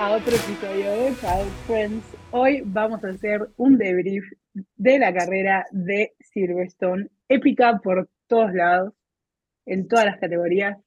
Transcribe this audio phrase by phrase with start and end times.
[0.00, 2.04] a otro episodio de Proud Friends.
[2.30, 8.94] Hoy vamos a hacer un debrief de la carrera de Silverstone, épica por todos lados,
[9.66, 10.78] en todas las categorías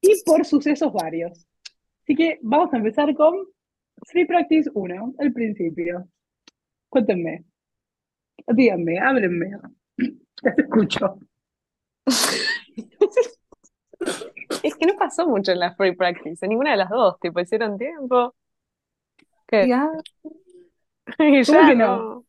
[0.00, 1.46] y por sucesos varios.
[2.02, 3.36] Así que vamos a empezar con
[4.08, 6.08] Free Practice 1, el principio.
[6.88, 7.44] Cuéntenme,
[8.48, 9.50] díganme, háblenme.
[9.96, 11.20] Te escucho.
[14.62, 17.40] Es que no pasó mucho en la free practice, en ninguna de las dos, tipo,
[17.40, 18.34] hicieron tiempo.
[19.46, 19.68] ¿Qué?
[19.68, 19.90] Ya.
[21.18, 22.24] Y ¿Cómo que no?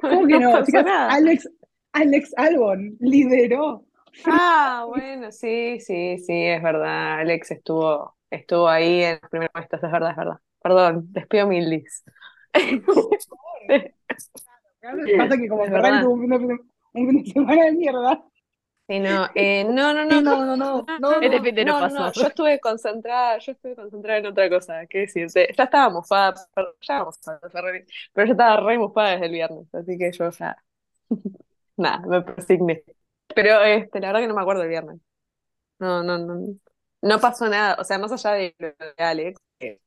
[0.00, 0.64] ¿Cómo que no?
[0.64, 0.84] Chicas.
[0.88, 1.48] Alex,
[1.92, 3.84] Alex Albon lideró.
[4.26, 7.20] Ah, bueno, sí, sí, sí, es verdad.
[7.20, 10.38] Alex estuvo, estuvo ahí en los primeros puestos, es verdad, es verdad.
[10.60, 12.02] Perdón, despido mi lis.
[15.16, 16.60] Pasa que como un
[16.94, 18.24] un de semana de mierda.
[18.86, 20.56] Sí, no, eh, no, no, no, No, no, no,
[20.98, 21.42] no, Este no.
[21.42, 22.12] fin de no no, no, pasó.
[22.12, 25.48] yo estuve concentrada, yo estuve concentrada en otra cosa, qué decirte.
[25.56, 29.74] Ya estaba mufada, pero- ya vamos a pero yo estaba re mufada desde el viernes,
[29.74, 30.56] así que yo ya,
[31.76, 32.84] nada, me persigné.
[33.34, 35.00] Pero este, la verdad que no me acuerdo del viernes.
[35.78, 36.56] No, no, no,
[37.02, 39.40] no pasó nada, o sea, más allá de lo de Alex,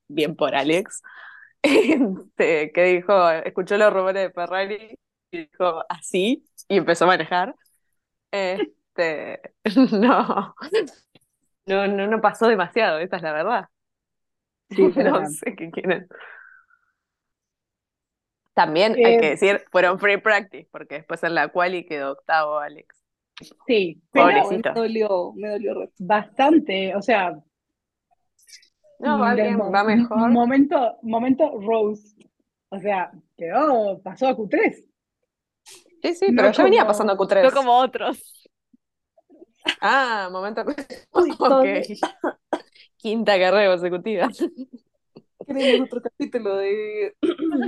[0.08, 1.02] bien por Alex,
[1.64, 5.00] este, que dijo, escuchó los rumores de Ferrari
[5.32, 7.56] y dijo así, y empezó a manejar.
[8.98, 9.42] Este,
[9.92, 10.56] no,
[11.68, 13.66] no, no, no pasó demasiado, esa es la verdad.
[14.70, 15.12] Sí, verdad.
[15.22, 16.08] No sé qué quieren.
[18.54, 22.58] También hay Eh, que decir, fueron free practice, porque después en la quali quedó octavo
[22.58, 23.04] Alex.
[23.68, 24.74] Sí, pero Pobrecito.
[24.74, 27.38] Me dolió, me dolió bastante, o sea,
[29.00, 30.32] No, va bien, mo- va mejor.
[30.32, 32.16] Momento, momento Rose.
[32.70, 34.84] O sea, quedó, pasó a Q3.
[36.02, 37.44] Sí, sí, no pero ya venía como- pasando a Q3.
[37.44, 38.47] No como otros.
[39.82, 40.64] Ah, momento.
[41.14, 41.32] Uy.
[42.98, 44.28] Quinta carrera consecutiva.
[45.46, 47.16] Queremos otro capítulo de...
[47.22, 47.68] No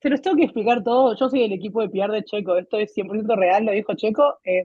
[0.00, 1.16] Se, los tengo que explicar todo.
[1.16, 2.56] Yo soy el equipo de PR de Checo.
[2.56, 4.38] Esto es 100% real, lo dijo Checo.
[4.44, 4.64] Eh,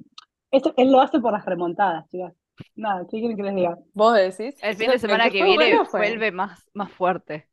[0.52, 2.34] esto, él lo hace por las remontadas, chicas.
[2.76, 3.78] Nada, ¿qué quieren que les diga?
[3.94, 4.56] ¿Vos decís?
[4.62, 7.48] El fin de semana que viene bueno vuelve más, más fuerte.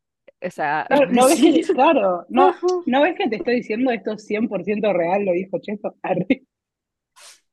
[0.44, 2.54] O sea, Claro, ¿no ves que, claro, no.
[2.86, 5.24] ¿no ves que te estoy diciendo esto es 100% real?
[5.24, 5.94] Lo dijo Checo.
[6.02, 6.42] Arre.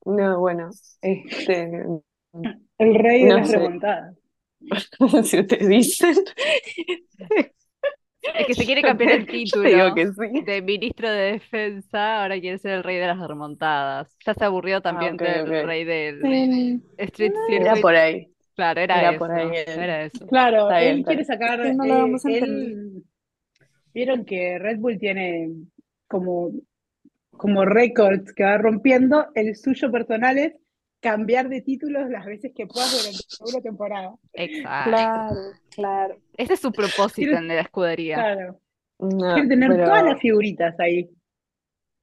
[0.05, 0.69] No, bueno,
[1.01, 1.69] este,
[2.77, 3.57] El rey de No las sé.
[3.57, 4.15] remontadas.
[5.23, 6.15] si ustedes dicen.
[8.21, 10.41] es que se quiere cambiar el título digo que sí.
[10.45, 14.15] de ministro de defensa, ahora quiere ser el rey de las remontadas.
[14.25, 15.65] Ya se aburrió también ok, del ok.
[15.65, 16.81] rey del Sí.
[16.97, 17.81] Street Era Circuit.
[17.81, 18.29] por ahí.
[18.55, 19.19] Claro, era, era eso.
[19.19, 20.27] por ahí el- Era eso.
[20.27, 21.59] Claro, bien, él quiere sacar.
[21.75, 23.03] No eh, él-
[23.93, 25.51] Vieron que Red Bull tiene
[26.07, 26.51] como,
[27.37, 29.27] como récords que va rompiendo.
[29.35, 30.53] El suyo personal es
[31.01, 33.19] cambiar de títulos las veces que puedas durante
[33.51, 34.15] una temporada.
[34.33, 34.89] Exacto.
[34.91, 35.35] Claro,
[35.71, 36.15] claro.
[36.37, 38.15] Ese es su propósito en la escudería.
[38.15, 38.59] Claro.
[38.99, 41.09] No, Quiere tener pero todas las figuritas ahí.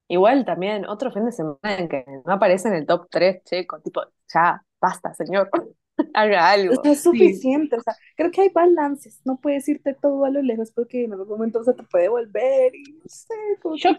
[0.08, 3.80] igual también otro fin de semana en que no aparece en el top 3, checo,
[3.80, 4.02] tipo,
[4.32, 5.48] ya, basta, señor,
[6.14, 6.74] haga algo.
[6.78, 10.30] O sea, es suficiente, o sea, creo que hay balances, no puedes irte todo a
[10.30, 13.90] lo lejos porque en algún momento se te puede volver y no sé, como Yo-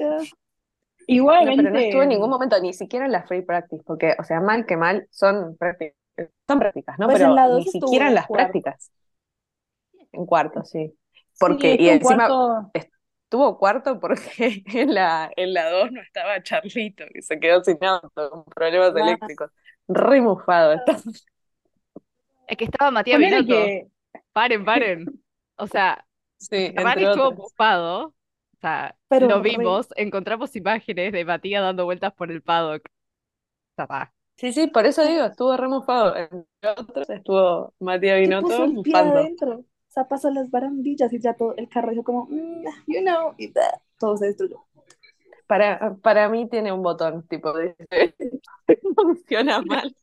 [1.07, 1.57] No, Igualmente.
[1.63, 4.39] pero no estuvo en ningún momento, ni siquiera en la free practice, porque, o sea,
[4.41, 5.95] mal que mal, son prácticas,
[6.47, 7.07] son prácticas, ¿no?
[7.07, 8.43] Pues pero en la dos ni estuvo siquiera en las cuarto.
[8.51, 8.91] prácticas.
[10.11, 10.93] En cuarto, sí.
[11.13, 12.71] Sí, Porque, y estuvo encima cuarto-
[13.29, 17.83] tuvo cuarto porque en la, en la 2 no estaba Charlito, que se quedó sin
[17.83, 18.99] auto, con problemas Ah.
[19.01, 19.51] eléctricos.
[19.87, 20.97] Re mufado está.
[22.47, 23.47] Es que estaba Matías Binotto.
[23.47, 23.87] que
[24.33, 25.05] Paren, paren.
[25.57, 26.05] O sea,
[26.37, 28.15] Sí, estuvo ocupado.
[28.63, 32.83] O sea, Pero lo re- vimos, encontramos imágenes de Matías dando vueltas por el paddock.
[34.37, 36.15] Sí, sí, por eso digo, estuvo re mufado.
[36.15, 39.03] Entre otros estuvo Matías Binotto puso el pie mufando.
[39.03, 43.01] adentro, o sea, pasó las barandillas y ya todo el carro dijo como, "Mm, you
[43.01, 44.57] know, y da, todo se destruyó.
[45.47, 47.75] Para, para mí tiene un botón, tipo, de
[48.95, 49.95] funciona mal,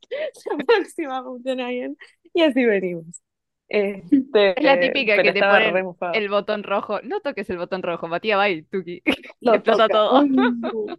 [0.59, 1.97] la próxima funciona bien,
[2.35, 3.23] y así venimos.
[3.69, 5.95] Este, Es la típica pero que te ponen.
[6.15, 7.01] El botón rojo.
[7.03, 8.09] No toques el botón rojo.
[8.09, 9.03] Matías va y tuki.
[9.41, 9.95] Lo Explota toca.
[9.95, 10.25] todo.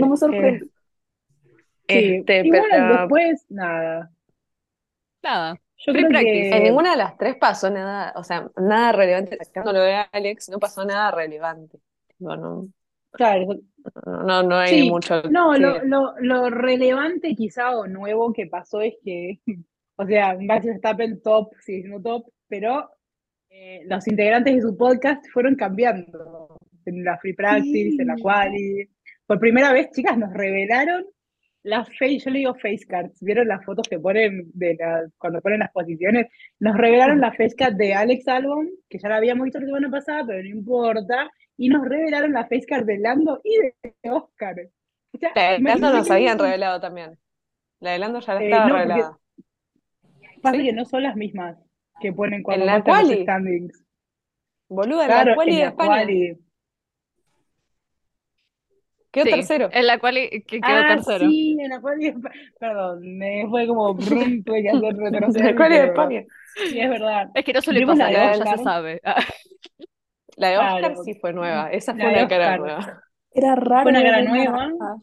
[0.00, 0.08] No.
[0.08, 0.60] Me sorprende.
[0.60, 0.70] sí.
[1.88, 4.10] Este, bueno, pero después, nada.
[5.22, 5.60] Nada.
[5.78, 9.72] Yo creo que en ninguna de las tres pasó nada, o sea, nada relevante, sacando
[9.72, 11.78] lo de Alex, no pasó nada relevante.
[12.16, 12.68] Tipo, no,
[13.12, 13.46] claro,
[14.06, 18.32] no, no, no hay Sí, mucho No, que- lo, lo, lo relevante quizá o nuevo
[18.32, 19.38] que pasó es que,
[19.98, 22.88] o sea, Max Verstappen top, sí, no top, pero
[23.50, 26.56] eh, los integrantes de su podcast fueron cambiando
[26.86, 28.22] en la free practice, en la Sí.
[28.22, 28.88] quali.
[29.26, 31.04] Por primera vez, chicas, nos revelaron
[31.64, 35.40] las face, yo le digo face cards, ¿vieron las fotos que ponen de la, cuando
[35.42, 36.28] ponen las posiciones?
[36.60, 39.90] Nos revelaron la face card de Alex Albon, que ya la habíamos visto la semana
[39.90, 44.54] pasada, pero no importa, y nos revelaron la face card de Lando y de Oscar.
[45.12, 47.18] O sea, La de Lando nos habían no- revelado también.
[47.80, 49.18] La de Lando ya la Eh, estaba no, porque- revelada.
[50.40, 50.64] Pasa ¿Sí?
[50.64, 51.56] que no son las mismas
[52.00, 53.22] que ponen cuando la muestran los quali.
[53.22, 53.84] standings.
[54.68, 55.88] Boluda, en Claro, la quali en de la España.
[55.90, 56.38] quali.
[59.10, 59.68] Quedó Sí, tercero.
[59.72, 61.30] en la cual que quedó Ah, tercero.
[61.30, 62.14] sí, en la quali.
[62.60, 64.04] Perdón, me fue como brum,
[64.44, 65.84] tuve que hacer retroceder La mi quali de.
[65.86, 66.24] España.
[66.54, 67.30] Sí, es verdad.
[67.34, 68.38] Es que no suele la pasar, de ¿eh?
[68.44, 69.00] ya se sabe.
[70.36, 71.02] La de Oscar Claro.
[71.02, 71.70] sí fue nueva.
[71.72, 73.02] Esa La fue una cara nueva.
[73.32, 74.98] Era raro Fue una cara nueva.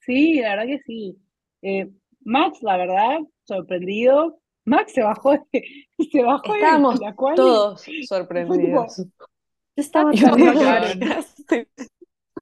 [0.00, 1.18] Sí, la verdad que sí.
[1.62, 1.88] Eh,
[2.20, 4.38] Max, la verdad, sorprendido.
[4.66, 5.64] Max se bajó de,
[6.10, 7.36] se bajó de Estábamos la quali.
[7.36, 8.96] todos sorprendidos.
[8.96, 9.04] Yo
[9.76, 11.68] estaba Y tan ustedes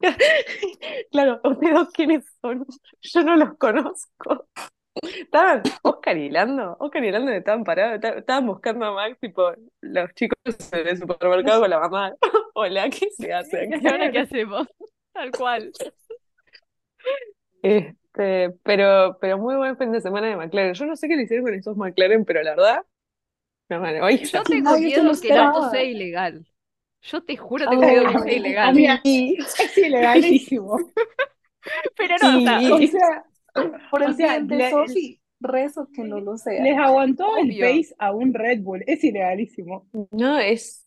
[1.11, 1.41] claro.
[1.45, 2.67] ustedes quiénes son.
[3.01, 4.47] Yo no los conozco.
[4.95, 6.77] Estaban Oscar y Lando.
[6.79, 7.95] Oscar y Lando estaban parados.
[7.95, 9.51] esta- Estaban buscando a Max, tipo,
[9.81, 10.37] los chicos
[10.73, 12.15] en el supermercado con la mamá.
[12.55, 13.87] Hola, ¿qué se hace ¿Y aquí?
[13.89, 14.67] ahora qué hacemos?
[15.15, 15.73] Tal cual.
[17.63, 20.75] Este, pero, pero muy buen fin de semana de McLaren.
[20.75, 22.87] Yo no sé qué le hicieron con esos McLaren, pero la verdad,
[23.69, 26.47] no, bueno, hoy Yo se miedo lo que el auto sea ilegal.
[27.03, 28.69] Yo te juro, tengo miedo que sea ilegal.
[28.71, 30.79] Amiga, es ilegalísimo.
[31.97, 33.25] Pero no, o sea, Y- O sea,
[33.91, 36.63] Por el sea, de Sofi, rezo que no lo sea.
[36.63, 37.67] les aguantó el Obvio.
[37.67, 38.85] pace a un Red Bull.
[38.87, 39.87] Es ilegalísimo.
[40.11, 40.82] no, es.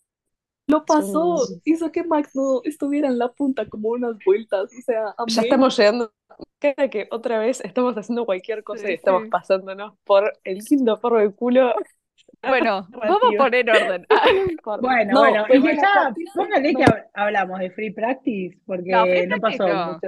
[0.67, 5.13] Lo pasó, hizo que Max no estuviera en la punta como unas vueltas, o sea,
[5.27, 6.12] Ya estamos llegando.
[6.59, 9.29] Cada que otra vez estamos haciendo cualquier cosa Sí, y estamos sí.
[9.29, 11.73] pasándonos por el quinto forro de culo.
[12.41, 14.07] bueno, vamos a poner orden.
[14.09, 16.79] Ah, Bueno, No, bueno, pero y ya, póngale no.
[16.79, 19.85] que hab- hablamos de free practice, porque No, free no practice pasó no.
[19.94, 20.07] mucho,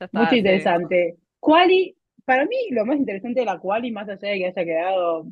[0.00, 0.38] ya está, mucho sí.
[0.38, 1.18] interesante.
[1.40, 5.26] Quali, para mí lo más interesante de la quali, más allá de que haya quedado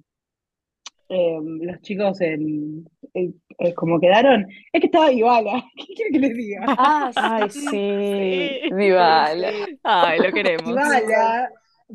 [1.15, 2.85] eh, los chicos en,
[3.15, 5.63] en- eh, como quedaron, es que estaba Ibala.
[5.77, 6.65] ¿Qué quiere que les diga?
[6.67, 7.61] Ah, Ay, sí.
[7.61, 8.61] sí, Sí.
[8.75, 9.51] Dybala.
[9.85, 10.71] Ay, lo queremos.
[10.71, 11.51] Ibala,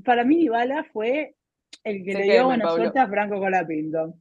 [0.05, 1.35] para mí Ibala fue
[1.83, 2.83] el que Se le dio buena Pablo.
[2.83, 4.13] suerte a Franco Colapinto.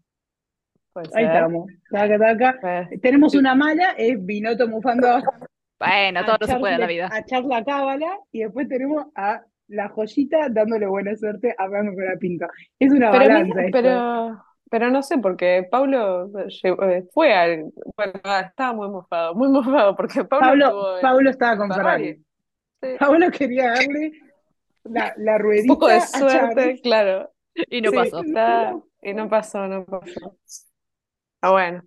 [0.93, 1.35] Puede Ahí ser.
[1.35, 2.89] estamos, taca, taca.
[3.01, 5.07] Tenemos una mala, es Binotto mufando
[5.79, 7.09] Bueno, todo no se puede en la vida.
[7.13, 12.47] a Charla Cábala y después tenemos a la joyita dándole buena suerte a Franco Colapinto.
[12.81, 16.29] Es una Pero, balanza mira, pero, pero no sé, porque Pablo
[16.63, 17.73] llegó- eh, fue al.
[17.97, 19.49] Bueno, ah, estaba muy mofado, muy
[19.89, 22.05] mofado, porque Pablo Pablo, estuvo en Pablo estaba con Ferrari.
[22.05, 22.25] Ferrari.
[22.83, 22.89] Sí.
[22.99, 24.13] Pablo quería darle
[24.85, 27.33] la, la Un ruedita poco de suerte, claro.
[27.71, 27.97] Y no Sí.
[27.97, 28.21] pasó.
[28.23, 30.37] Está- y no pasó, no pasó.
[31.41, 31.83] Ah, bueno,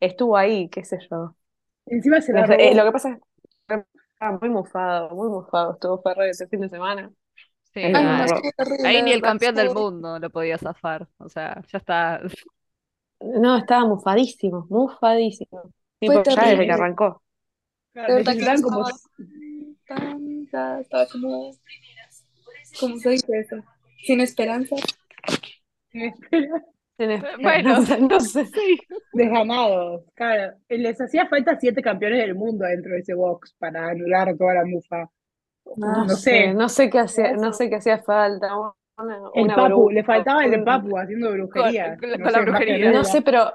[0.00, 1.36] estuvo ahí, qué sé yo.
[1.86, 2.74] Encima se la eh, robó.
[2.76, 3.18] lo que pasa es
[3.68, 3.84] que
[4.14, 7.10] estaba muy mofado, muy mofado estuvo Ferrari este fin de semana.
[7.74, 8.24] Sí, Ay, Ay, no, no, mal.
[8.26, 11.08] estuvo terrible, Ahí ni el campeón del mundo lo podía zafar.
[11.18, 12.20] O sea, ya está.
[13.20, 15.62] No, estaba mofadísimo, mofadísimo.
[15.98, 16.72] Tipo, Fue ya desde que terrible.
[16.72, 17.22] arrancó.
[17.92, 19.00] Claro, De verdad que como estaba
[19.86, 21.50] tan, ya estaba como,
[22.80, 23.56] ¿cómo se dice eso?
[24.04, 24.76] Sin esperanza.
[26.96, 27.80] Tienes- Bueno,
[28.10, 28.46] no sé.
[28.46, 28.78] sí.
[29.12, 30.02] desganados.
[30.14, 34.54] Claro, les hacía falta siete campeones del mundo dentro de ese box para anular toda
[34.54, 35.10] la mufa.
[35.76, 36.54] No, No sé, sé.
[36.54, 38.54] no sé qué hacía, no sé qué hacía falta.
[38.98, 41.96] Una, El una Papu, le faltaba el de un- Papu haciendo brujería.
[41.98, 42.92] con- No con sé, brujería.
[42.92, 43.52] No sé, pero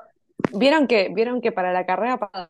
[0.54, 2.50] vieron que, vieron que para la carrera pasada,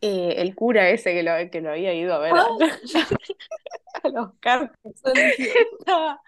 [0.00, 2.46] eh, el cura ese que lo, que lo había ido a ver a,
[4.04, 4.70] a los carros
[5.78, 6.20] estaba,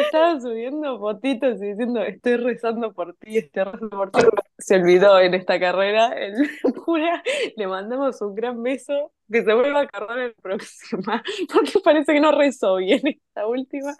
[0.00, 4.20] estaba subiendo fotitos y diciendo estoy rezando por ti, estoy rezando por ti.
[4.58, 6.34] Se olvidó en esta carrera, el
[6.84, 7.22] cura,
[7.56, 11.22] le mandamos un gran beso, que se vuelva a acordar en la próxima,
[11.52, 13.94] porque parece que no rezó bien esta última.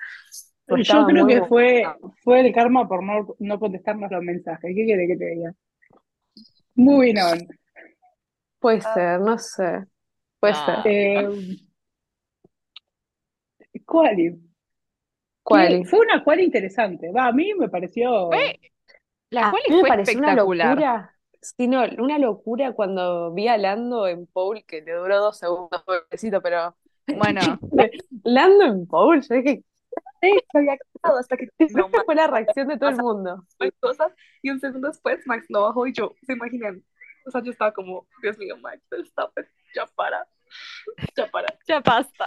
[0.66, 1.84] Pues Yo creo muy que fue,
[2.24, 4.72] fue el karma por no, no contestarnos los mensajes.
[4.74, 5.54] ¿Qué quiere que te diga?
[6.74, 7.48] Moving on.
[8.58, 9.84] Puede ser, no sé.
[10.40, 10.82] Puede No.
[10.82, 10.92] ser.
[10.92, 11.28] Eh,
[13.84, 14.40] quali.
[15.84, 17.10] Fue una quali interesante.
[17.12, 18.28] Va, a mí me pareció.
[18.28, 18.58] Fue-
[19.30, 20.68] La A cual me fue pareció una espectacular.
[20.76, 21.12] locura.
[21.40, 25.82] Sí, no, una locura cuando vi a Lando en pole, que le duró dos segundos,
[25.84, 26.76] pobrecito, pero
[27.06, 27.40] Bueno,
[28.24, 29.62] Lando en pole, yo dije,
[30.20, 33.44] Sí, se había quedado hasta que no, fue la reacción de todo el mundo.
[33.80, 34.12] Cosas
[34.42, 36.82] y un segundo después Max lo bajó y yo, ¿se imaginan?
[37.26, 40.26] O sea, yo estaba como, Dios mío, Max, stop it, ya para,
[41.16, 41.46] ya para.
[41.66, 42.26] ya basta.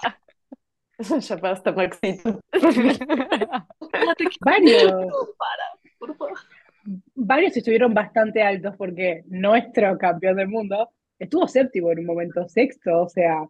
[1.20, 2.40] Ya basta, Maxito.
[4.42, 5.66] Varios, para,
[5.98, 6.38] por favor.
[7.16, 13.04] varios estuvieron bastante altos porque nuestro campeón del mundo estuvo séptimo en un momento, sexto,
[13.04, 13.48] o sea,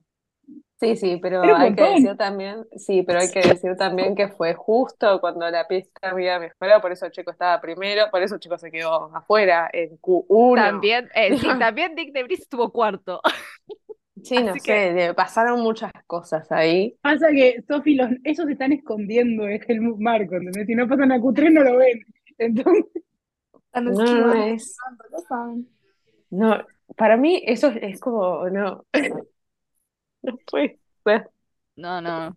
[0.79, 4.53] Sí, sí, pero hay que decir también, sí, pero hay que decir también que fue
[4.53, 8.71] justo cuando la pista había mejorado, por eso Checo estaba primero, por eso Checo se
[8.71, 10.55] quedó afuera en Q1.
[10.55, 13.19] También, eh, sí, también Nick de Vries estuvo cuarto.
[14.23, 16.95] Sí, no Así sé, que- de- pasaron muchas cosas ahí.
[17.01, 20.67] Pasa que, Sofi, los, ellos se están escondiendo de Helmut Marco, ¿entendés?
[20.67, 21.99] Si no pasan a Q3 no lo ven.
[22.37, 22.85] Entonces,
[23.53, 24.77] Están No, no, es,
[26.31, 28.85] no, para mí eso es como, no,
[30.21, 31.29] no puede ser.
[31.75, 32.35] No, no.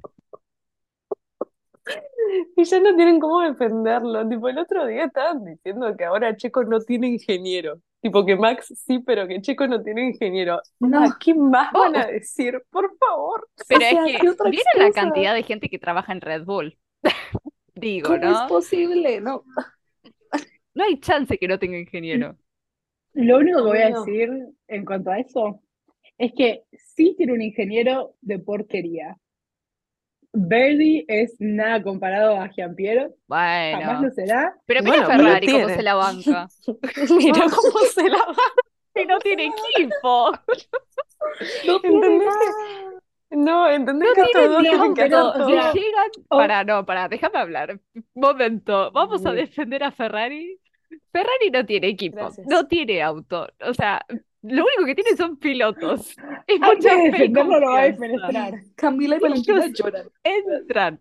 [2.57, 4.29] Y ya no tienen cómo defenderlo.
[4.29, 7.81] Tipo, el otro día estaban diciendo que ahora Checo no tiene ingeniero.
[8.03, 10.61] Tipo, que Max sí, pero que Checo no tiene ingeniero.
[10.81, 11.05] No.
[11.05, 12.13] ¿A qué más van a Oh.
[12.13, 12.61] decir?
[12.71, 13.49] Por favor.
[13.69, 16.45] Pero O es que, ¿qué otra ¿vieron la cantidad de gente que trabaja en Red
[16.45, 16.79] Bull?
[17.75, 18.47] Digo, ¿Cómo es ¿no?
[18.49, 19.21] posible?
[19.21, 19.45] No.
[20.75, 22.37] No hay chance que no tenga ingeniero.
[23.15, 24.31] lo único que voy a decir
[24.69, 25.61] en cuanto a eso
[26.19, 26.65] es que
[26.97, 29.17] sí tiene un ingeniero de porquería.
[30.35, 34.03] Verdi es nada comparado a Giampiero, jamás Bueno.
[34.03, 34.55] lo será.
[34.67, 36.49] Pero mira Bueno, Ferrari cómo se la banca.
[37.19, 38.35] Mira cómo se la va.
[38.95, 40.33] Y no tiene equipo.
[41.67, 42.93] No tiene ¿Entendés nada.
[43.31, 45.73] No, ¿entendés No que estos tienen dos ni tienen que Si todo?
[45.73, 46.11] llegan.
[46.29, 46.37] oh.
[46.37, 47.81] Para, no, para, déjame hablar.
[48.15, 48.91] Momento.
[48.93, 50.59] Vamos a defender a Ferrari.
[51.12, 52.47] Ferrari no tiene equipo, Gracias.
[52.49, 53.49] no tiene auto.
[53.61, 54.05] O sea,
[54.43, 56.15] lo único que tiene son pilotos.
[56.49, 58.55] Y mucha fe y defenderlo lo va a defenestrar.
[58.77, 60.09] Camila y Valentina Ellos lloran.
[60.25, 61.01] entran.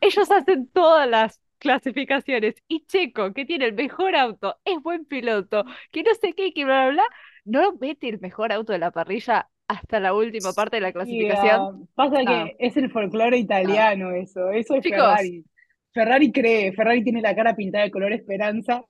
[0.00, 2.54] Ellos hacen todas las clasificaciones.
[2.68, 6.64] Y Checo, que tiene el mejor auto, es buen piloto, que no sé qué, que
[6.64, 7.04] bla, bla, bla,
[7.44, 11.60] no mete el mejor auto de la parrilla hasta la última parte de la clasificación.
[11.60, 12.44] ah, pasa No.
[12.46, 14.98] que es el folclore italiano eso, eso es Chicos.
[14.98, 15.44] Ferrari.
[15.92, 18.82] Ferrari cree, Ferrari tiene la cara pintada de color esperanza.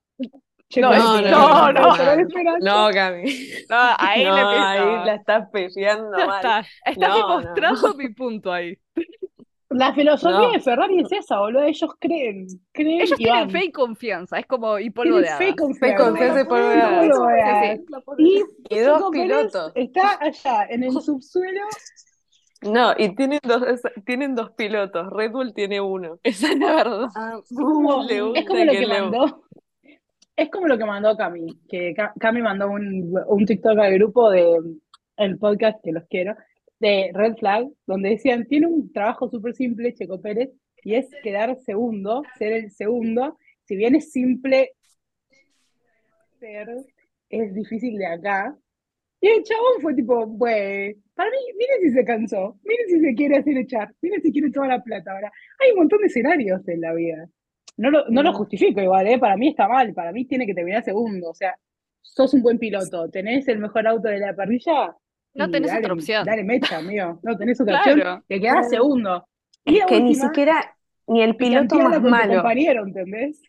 [0.77, 1.97] No, no, no, no,
[2.61, 3.25] no, Cami.
[3.69, 4.65] No, ahí le No, empezó.
[4.65, 6.37] ahí la estás peleando Ya mal.
[6.37, 6.61] está.
[6.85, 8.79] Estás No, no, demostrando mi punto ahí.
[9.71, 10.51] La filosofía No.
[10.53, 11.63] de Ferrari es esa, boludo.
[11.63, 13.51] Ellos creen, creen Ellos tienen van.
[13.51, 16.05] fe y confianza, es como y polvo de fe y confianza.
[16.05, 17.09] confianza y polvo de Y hadas.
[17.09, 17.79] polvo de hadas.
[18.17, 19.73] Sí, Y Y dos pilotos.
[19.77, 21.61] está allá, en el subsuelo.
[22.63, 25.09] No, y tienen dos, es- tienen dos pilotos.
[25.13, 26.19] Red Bull tiene uno.
[26.25, 27.09] Esa es la verdad.
[27.17, 29.45] Ah, como- Le es como lo que que le- mandó.
[30.41, 34.31] Es como lo que mandó Cami, que Ca- Cami mandó un, un TikTok al grupo
[34.31, 34.59] de
[35.19, 36.35] el podcast, que los quiero,
[36.79, 40.49] de Red Flag, donde decían, tiene un trabajo súper simple, Checo Pérez,
[40.83, 43.37] y es quedar segundo, ser el segundo.
[43.65, 44.73] Si bien es simple,
[47.29, 48.57] es difícil de acá.
[49.21, 53.15] Y el chabón fue tipo, güey, para mí, miren si se cansó, miren si se
[53.15, 55.31] quiere hacer echar, miren si quiere toda la plata ahora.
[55.59, 57.29] Hay un montón de escenarios en la vida.
[57.77, 58.35] No lo, no lo Mm.
[58.35, 59.19] justifico igual, ¿eh?
[59.19, 61.31] Para mí está mal, para mí tiene que terminar segundo.
[61.31, 61.55] O sea,
[62.03, 64.95] sos un buen piloto, tenés el mejor auto de la parrilla.
[65.35, 66.25] No y tenés dale, otra opción.
[66.27, 67.21] Dale mecha, amigo.
[67.23, 68.25] No tenés otra opción.
[68.27, 69.25] Te quedás segundo.
[69.65, 73.41] Y Es que ni última, siquiera, ni el piloto más malo, compañero, ¿entendés?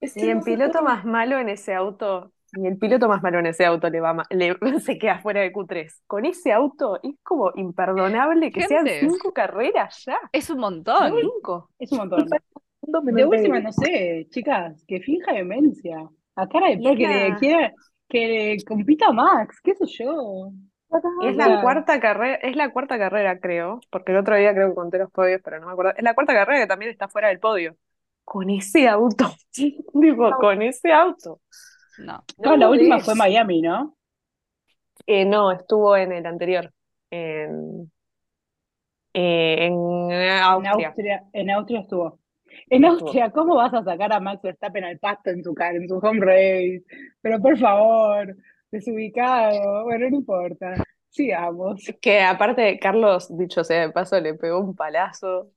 [0.00, 3.38] Es ni el no piloto más malo en ese auto, ni el piloto más malo
[3.38, 6.02] en ese auto le va le, se queda fuera de Q3.
[6.06, 9.08] Con ese auto es como imperdonable que sean Gente.
[9.08, 10.18] cinco carreras ya.
[10.32, 11.14] Es un montón.
[11.20, 11.70] Cinco.
[11.78, 12.26] Es un montón.
[12.90, 16.08] De última, no sé, chicas, que finja demencia.
[16.34, 17.74] A cara de Y perro es que le quiera,
[18.08, 20.50] que compita Max, qué sé yo.
[21.22, 24.74] Es la cuarta carrera, es la cuarta carrera, creo, porque el otro día creo que
[24.74, 25.92] conté los podios, pero no me acuerdo.
[25.96, 27.76] Es la cuarta carrera que también está fuera del podio.
[28.24, 29.26] Con ese auto.
[29.92, 31.40] Digo, con ese auto.
[31.98, 32.24] No.
[32.38, 33.04] No, la última ves.
[33.04, 33.96] fue Miami, ¿no?
[35.06, 36.72] Eh, no, estuvo en el anterior.
[37.10, 37.90] En,
[39.12, 40.42] eh, en.
[40.42, 42.18] Austria, en Austria estuvo.
[42.70, 42.84] En.
[42.84, 46.20] Austria, ¿cómo vas a sacar a Max Verstappen al pasto en su en su home
[46.20, 46.84] race?
[47.20, 48.36] Pero por favor,
[48.70, 49.84] desubicado.
[49.84, 50.84] Bueno, no importa.
[51.10, 51.82] Sigamos.
[52.00, 55.50] Que aparte, Carlos, dicho sea de paso, le pegó un palazo.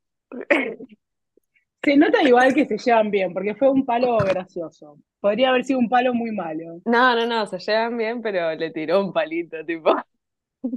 [1.84, 4.98] Se nota igual que se llevan bien, porque fue un palo gracioso.
[5.20, 6.80] Podría haber sido un palo muy malo.
[6.86, 9.96] No, no, no, se llevan bien, pero le tiró un palito, tipo.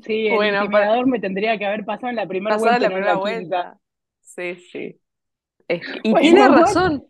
[0.03, 0.67] Sí, el Bueno,
[1.07, 3.63] me tendría que haber pasado en la primera Pasada vuelta, la no primera quinta.
[3.63, 3.81] vuelta.
[4.21, 5.01] Sí, sí.
[5.69, 7.07] Es que- y Bueno, tiene igual- razón.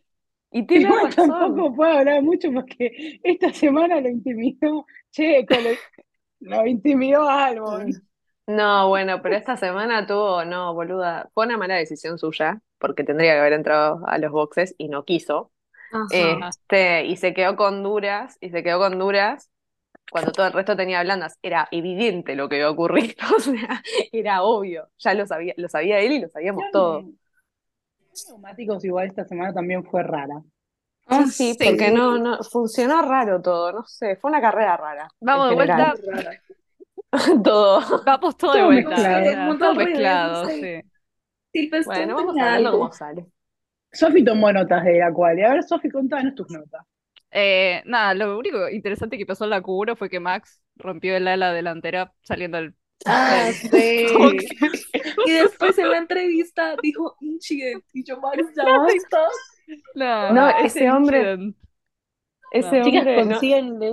[0.51, 1.29] Y tiene Igual razón.
[1.31, 5.55] tampoco puedo hablar mucho porque esta semana lo intimidó Checo,
[6.41, 7.91] lo, lo intimidó Albon.
[8.47, 13.33] No, bueno, pero esta semana tuvo, no, boluda, fue una mala decisión suya, porque tendría
[13.33, 15.51] que haber entrado a los boxes y no quiso.
[15.91, 16.51] Ajá.
[16.51, 19.51] Este, y se quedó con duras, y se quedó con duras
[20.11, 21.39] cuando todo el resto tenía blandas.
[21.43, 23.83] Era evidente lo que iba a ocurrir, o sea,
[24.13, 24.89] era obvio.
[24.99, 27.07] Ya lo sabía, lo sabía él y lo sabíamos todos.
[28.29, 30.43] Neumáticos igual esta semana también fue rara.
[31.09, 31.65] Sí, sí, sí.
[31.65, 35.09] porque no, no, funcionó raro todo, no sé, fue una carrera rara.
[35.21, 35.99] Vamos de general.
[36.03, 36.43] vuelta.
[37.45, 38.03] Todo.
[38.05, 38.91] Vamos todo de vuelta.
[38.97, 39.23] mezclado.
[39.23, 40.81] o sea, Un montón todo mezclado, sí.
[41.85, 42.79] Bueno, vamos hablando algo.
[42.79, 43.27] como sale.
[43.93, 45.43] Sofi tomó notas de la cual.
[45.45, 46.85] A ver, Sofi, contanos tus notas.
[47.31, 51.27] Eh, nada, lo único interesante que pasó en la Q1 fue que Max rompió el
[51.29, 52.75] ala delantera saliendo al
[53.07, 54.94] Ah, del sí.
[55.27, 57.85] Y después en la entrevista dijo incident.
[57.93, 59.29] Y yo, Max, ya basta.
[59.95, 61.57] No, No, ese ese hombre- incident.
[62.53, 63.93] Ese Chicas, hombre, no- consíguenle.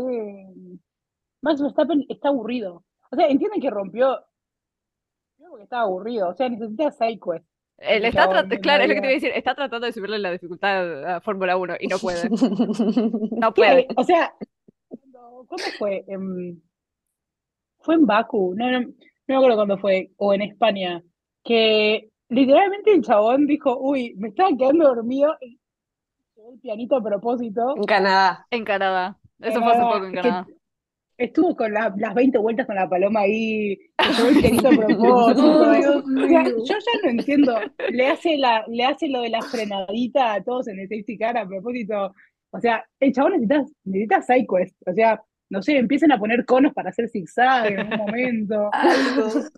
[1.41, 2.83] Max Verstappen está aburrido.
[3.11, 4.19] O sea, entienden que rompió.
[5.37, 6.29] Creo porque estaba aburrido.
[6.29, 7.45] O sea, necesita sidequest.
[7.79, 9.93] Él está chabón claro, la es lo que te iba a decir, está tratando de
[9.93, 12.29] subirle la dificultad a Fórmula 1 y no puede.
[13.31, 13.61] No ¿Qué?
[13.61, 13.87] puede.
[13.97, 14.35] O sea,
[14.87, 16.05] ¿cuándo, cuándo fue?
[16.07, 16.61] En-
[17.79, 18.87] fue en Baku, no, no,
[19.27, 21.01] no me acuerdo cuándo fue, o en España,
[21.43, 25.59] que literalmente el chabón dijo, uy, me estaba quedando dormido, y
[26.35, 28.45] llevó el pianito a propósito, en Canadá.
[28.51, 29.17] En Canadá.
[29.39, 30.47] Eso fue hace poco en Canadá.
[31.17, 33.77] estuvo con la- las 20 vueltas con la paloma ahí,
[34.17, 36.03] llevó el pianito a propósito.
[36.03, 37.59] O sea, yo ya no entiendo,
[37.91, 41.37] le hace, la, le hace lo de la frenadita a todos en el safety car
[41.37, 42.13] a propósito.
[42.53, 44.75] O sea, el chabón necesita, necesita sidequest.
[44.87, 48.71] O sea, no sé, empiecen a poner conos para hacer zigzag en un momento.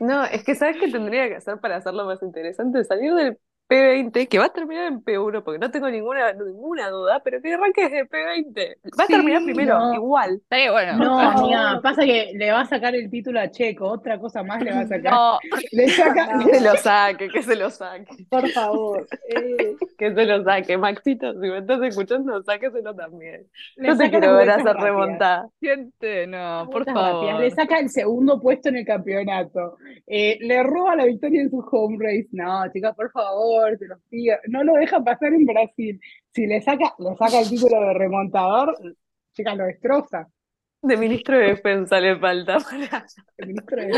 [0.00, 2.84] No, es que ¿sabes qué tendría que hacer para hacerlo más interesante?
[2.84, 3.38] Salir del
[3.70, 7.54] P20, que va a terminar en P1, porque no tengo ninguna, ninguna duda, pero que
[7.54, 8.76] arranque desde P20.
[8.98, 9.94] Va a terminar primero, no.
[9.94, 10.40] igual.
[10.50, 10.96] Sí, bueno.
[10.96, 14.60] No, amiga, pasa que le va a sacar el título a Checo, otra cosa más
[14.62, 15.12] le va a sacar.
[15.12, 15.38] No,
[15.72, 16.46] Le saca, No.
[16.50, 19.06] Que se lo saque, que se lo saque, Por favor.
[19.28, 20.76] Eh, que se lo saque.
[20.76, 23.46] Maxito, si me estás escuchando, sáqueselo también.
[23.76, 25.48] le No te quiero ver hacer remontada.
[25.60, 27.10] gente, no, por rápidas.
[27.12, 27.40] favor.
[27.40, 29.76] Le saca el segundo puesto en el campeonato.
[30.06, 32.28] Eh, le roba la victoria en su home race.
[32.32, 34.36] No, chicas, por favor, se los pido.
[34.48, 36.00] No lo deja pasar en Brasil.
[36.32, 38.76] Si le saca, le saca el título de remontador,
[39.32, 40.28] chicas, lo destroza.
[40.82, 43.04] De ministro de Defensa le falta para...
[43.36, 43.86] El ministro de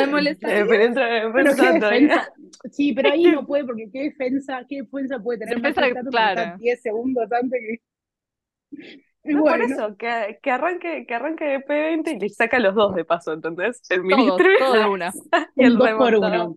[0.64, 1.28] Defensa.
[1.32, 2.32] ministro de Defensa.
[2.72, 6.10] Sí, pero ahí no puede, porque qué defensa, qué defensa puede tener Defensa, Max Verstappen
[6.10, 6.58] cuando está claro.
[6.58, 9.02] 10 segundos antes que.
[9.38, 13.04] Por eso, que, que arranque, que arranque de P20 y le saca los dos de
[13.04, 15.12] paso, entonces, el Todos, ministro todo de una.
[15.54, 16.14] y el 2 por.
[16.16, 16.56] 1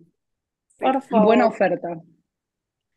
[0.80, 1.26] por favor.
[1.26, 1.88] buena oferta.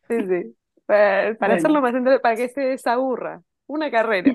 [0.10, 0.56] Sí, sí.
[0.86, 1.54] Para, para Bueno.
[1.56, 3.42] hacerlo más interesante, para que se desaburra.
[3.68, 4.34] Una carrera.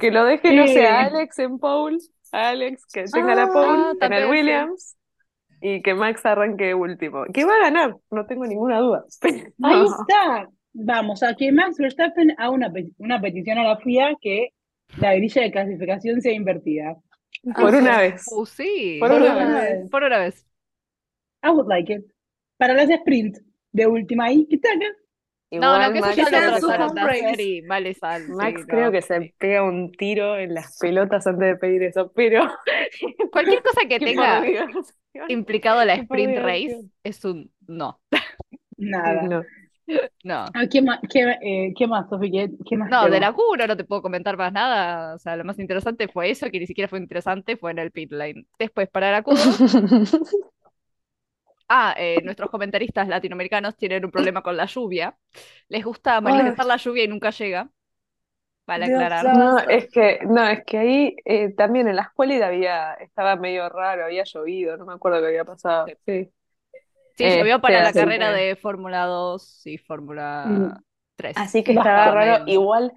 [0.00, 1.02] Que lo deje, no sé, a.
[1.04, 1.98] Alex en pole,
[2.32, 4.30] a Alex que tenga la Ah, pole en el.
[4.30, 4.96] Williams
[5.62, 7.24] y que Max arranque último.
[7.32, 9.04] Que va a ganar, no tengo ninguna duda.
[9.62, 10.48] Ahí está.
[10.74, 14.48] Vamos a que Max Verstappen haga una, pe- una petición a la FIA que
[14.98, 16.96] la grilla de clasificación sea invertida.
[17.54, 18.24] Por una vez.
[18.30, 18.98] Uh, sí.
[19.00, 19.70] Por Por una una vez.
[19.80, 19.90] vez.
[19.90, 20.46] Por una vez.
[21.42, 22.04] I would like it.
[22.58, 23.38] Para las sprint
[23.76, 24.78] de última ahí, ¿qué tal?
[25.50, 26.60] No, no, Igual que eso Max, ya que sea lo
[27.68, 28.22] vale sal.
[28.22, 28.66] sí, Max no.
[28.66, 32.42] creo que se pega un tiro en las pelotas antes de pedir eso, pero
[33.32, 34.42] Cualquier cosa que tenga
[35.28, 38.00] implicado la sprint race es un no.
[38.76, 39.22] Nada.
[39.28, 39.42] No.
[40.24, 40.46] No.
[40.52, 42.28] Ah, ¿qué más, qué, eh, qué más, Sofi?
[42.28, 45.14] ¿Qué, qué más No, de la Q1 no te puedo comentar más nada.
[45.14, 47.92] O sea, lo más interesante fue eso, que ni siquiera fue interesante, fue en el
[47.92, 48.46] pit lane.
[48.58, 49.70] Después, para la Q2,
[51.68, 55.16] ah, eh, nuestros comentaristas latinoamericanos tienen un problema con la lluvia.
[55.68, 57.70] Les gusta manifestar la lluvia y nunca llega.
[58.66, 59.32] Vale Dios aclarar.
[59.32, 63.68] No, es que, no, es que ahí eh, también en la escuela había, estaba medio
[63.68, 65.86] raro, había llovido, no me acuerdo qué había pasado.
[66.06, 66.32] Sí.
[67.14, 70.82] Sí, Eh, llovió para sí, la así carrera de Fórmula 2 y Fórmula
[71.16, 71.36] 3.
[71.36, 72.44] Así que estaba raro.
[72.46, 72.92] Igual,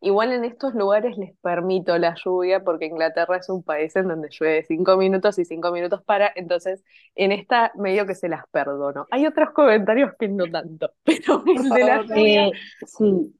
[0.00, 4.28] igual en estos lugares les permito la lluvia porque Inglaterra es un país en donde
[4.30, 6.82] llueve cinco minutos y cinco minutos para, entonces
[7.14, 9.06] en esta medio que se las perdono.
[9.10, 12.52] Hay otros comentarios que no tanto, pero el de la lluvia, Eh,
[12.86, 13.34] sí.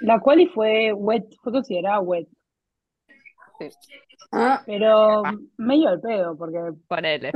[0.00, 2.28] La quali fue wet, fue considerada wet,
[4.32, 5.22] Ah, pero
[5.58, 7.32] medio al pedo, porque Ponele.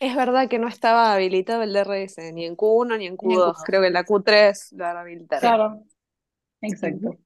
[0.00, 3.40] es verdad que no estaba habilitado el DRS, ni en Q1 ni en Ni en
[3.40, 3.54] Q2.
[3.54, 3.62] Q2.
[3.64, 5.40] Creo que en la Q3 lo habilitaron.
[5.40, 5.82] claro,
[6.60, 7.18] exacto.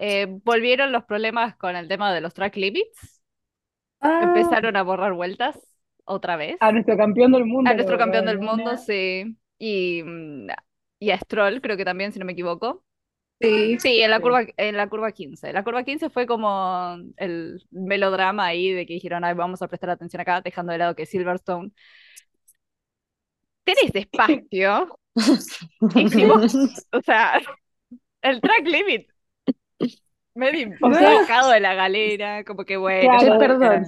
[0.00, 3.20] Eh, volvieron los problemas con el tema de los track limits.
[4.00, 5.58] ah, Empezaron a borrar vueltas
[6.04, 6.56] otra vez.
[6.60, 7.70] A nuestro campeón del mundo.
[7.70, 9.36] A nuestro campeón del mundo, sí.
[9.58, 10.48] Y, mm,
[11.00, 12.84] y a Stroll, creo que también, si no me equivoco.
[13.40, 13.78] sí.
[13.78, 15.52] Sí, en la curva, en la curva 15.
[15.52, 19.90] La curva 15 fue como el melodrama ahí de que dijeron, ay, vamos a prestar
[19.90, 21.72] atención acá, dejando de lado que Silverstone.
[23.64, 24.98] Tenés espacio.
[26.12, 26.54] Si vos-
[26.92, 27.40] o sea,
[28.22, 29.09] el track limit.
[30.34, 33.18] Medio sacado de la galera, como que bueno.
[33.18, 33.84] Claro, perdón.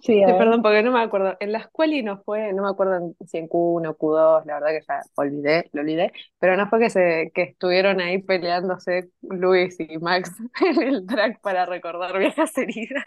[0.00, 1.36] Sí, perdón, porque no me acuerdo.
[1.38, 4.44] En la escuela y no fue, no me acuerdo en- si en Q1 o Q2,
[4.44, 8.18] la verdad que ya olvidé, lo olvidé, pero no fue que se, que estuvieron ahí
[8.20, 13.04] peleándose Luis y Max en el track para recordar viejas heridas.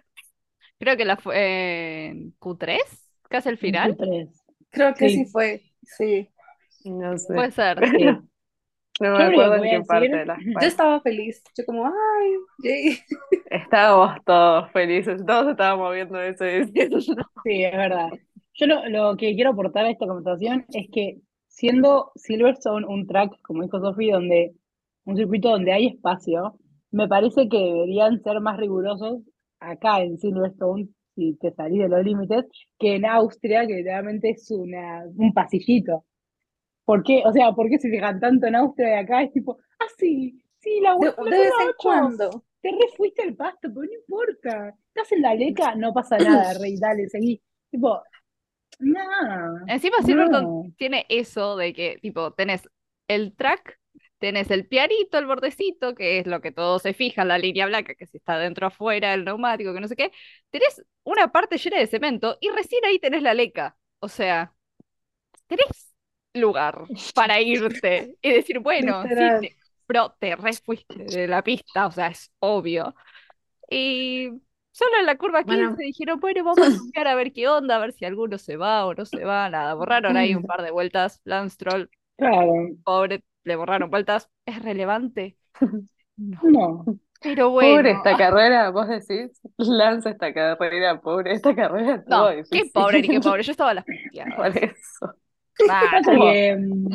[0.79, 2.79] Creo que la fue en Q3.
[3.29, 3.97] casi el final.
[3.97, 4.29] Q3.
[4.71, 5.15] Creo que Sí.
[5.17, 5.61] sí fue.
[5.83, 6.29] Sí.
[6.85, 7.33] No sé.
[7.33, 7.77] Puede ser.
[7.89, 8.05] Sí.
[8.99, 11.41] No me acuerdo en qué parte de la Yo estaba feliz.
[11.57, 12.31] Yo como, ay,
[12.63, 12.99] yay.
[13.49, 18.09] Estábamos todos felices, todos estábamos viendo eso y diciendo, Sí, es verdad.
[18.53, 23.41] Yo lo, lo que quiero aportar a esta conversación es que siendo Silverstone un track,
[23.41, 24.53] como dijo Sofi, donde
[25.05, 26.55] un circuito donde hay espacio,
[26.91, 29.21] me parece que deberían ser más rigurosos
[29.59, 32.45] acá en Silverstone, si te salís de los límites,
[32.77, 36.05] que en Austria, que realmente es una, un pasillito.
[36.89, 37.21] ¿Por qué?
[37.23, 39.21] O sea, ¿por qué se fijan tanto en Austria y acá?
[39.21, 42.43] Es tipo, ah, sí, sí, la, De, de vez en cuando.
[42.61, 44.75] te re fuiste al pasto, pero no importa.
[44.87, 47.39] Estás en la leca, no pasa nada, rey, dale, seguí.
[47.69, 48.01] Tipo,
[48.79, 48.99] no,
[49.67, 50.63] Encima Silverstone no.
[50.79, 52.67] tiene eso de que, tipo, tenés
[53.07, 53.79] el track,
[54.17, 57.93] tenés el pianito, el bordecito, que es lo que todos se fijan, la línea blanca,
[57.93, 60.11] que si está dentro o afuera, el neumático, que no sé qué.
[60.49, 63.77] Tenés una parte llena de cemento y recién ahí tenés la leca.
[63.99, 64.55] O sea,
[65.47, 65.89] tenés
[66.33, 71.87] lugar para irte y decir, bueno, sí, te- pero te re fuiste de la pista,
[71.87, 72.95] o sea, es obvio.
[73.69, 74.29] Y
[74.71, 75.83] solo en la curva 15 Bueno.
[75.83, 78.85] dijeron, bueno, vamos a cambiar a ver qué onda, a ver si alguno se va
[78.85, 81.57] o no se va, nada, borraron ahí un par de vueltas, Lance
[82.17, 85.37] Claro, pobre, le borraron vueltas, ¿es relevante?
[86.17, 86.85] No, no.
[87.21, 92.65] pero pobre bueno, esta carrera, vos decís, lanza esta carrera, pobre esta carrera, no, qué
[92.65, 93.85] pobre ni qué pobre, yo estaba a las
[94.35, 95.15] Por eso.
[95.67, 96.21] Pasa no.
[96.21, 96.89] que, mm,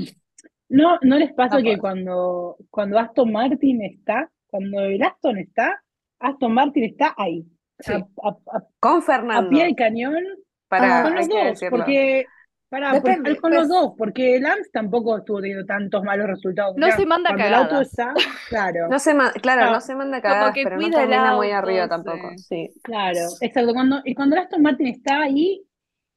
[0.70, 5.83] no, ¿no les pasa que cuando, cuando Aston Martin está, cuando el Aston está,
[6.20, 7.44] Aston Martin está ahí,
[7.81, 7.92] Sí.
[7.92, 10.22] a, a- a- Con a Fernando, pie de cañón,
[10.68, 11.77] para, con los dos, decirlo.
[11.77, 12.24] porque,
[12.68, 13.68] pará, por- Depende, con los pues.
[13.68, 16.74] dos, porque Lance tampoco estuvo teniendo tantos malos resultados.
[16.77, 17.88] O No sea, se manda cuando el auto cagadas.
[17.88, 18.14] está,
[18.48, 18.88] claro.
[18.88, 21.50] No se ma- claro, Ah, no se manda Como cagadas, que pero no termina muy
[21.50, 21.88] arriba sí.
[21.90, 22.31] tampoco.
[22.37, 22.70] Sí.
[22.83, 23.72] Claro, exacto.
[23.74, 25.62] Cuando, y cuando Aston Martin está ahí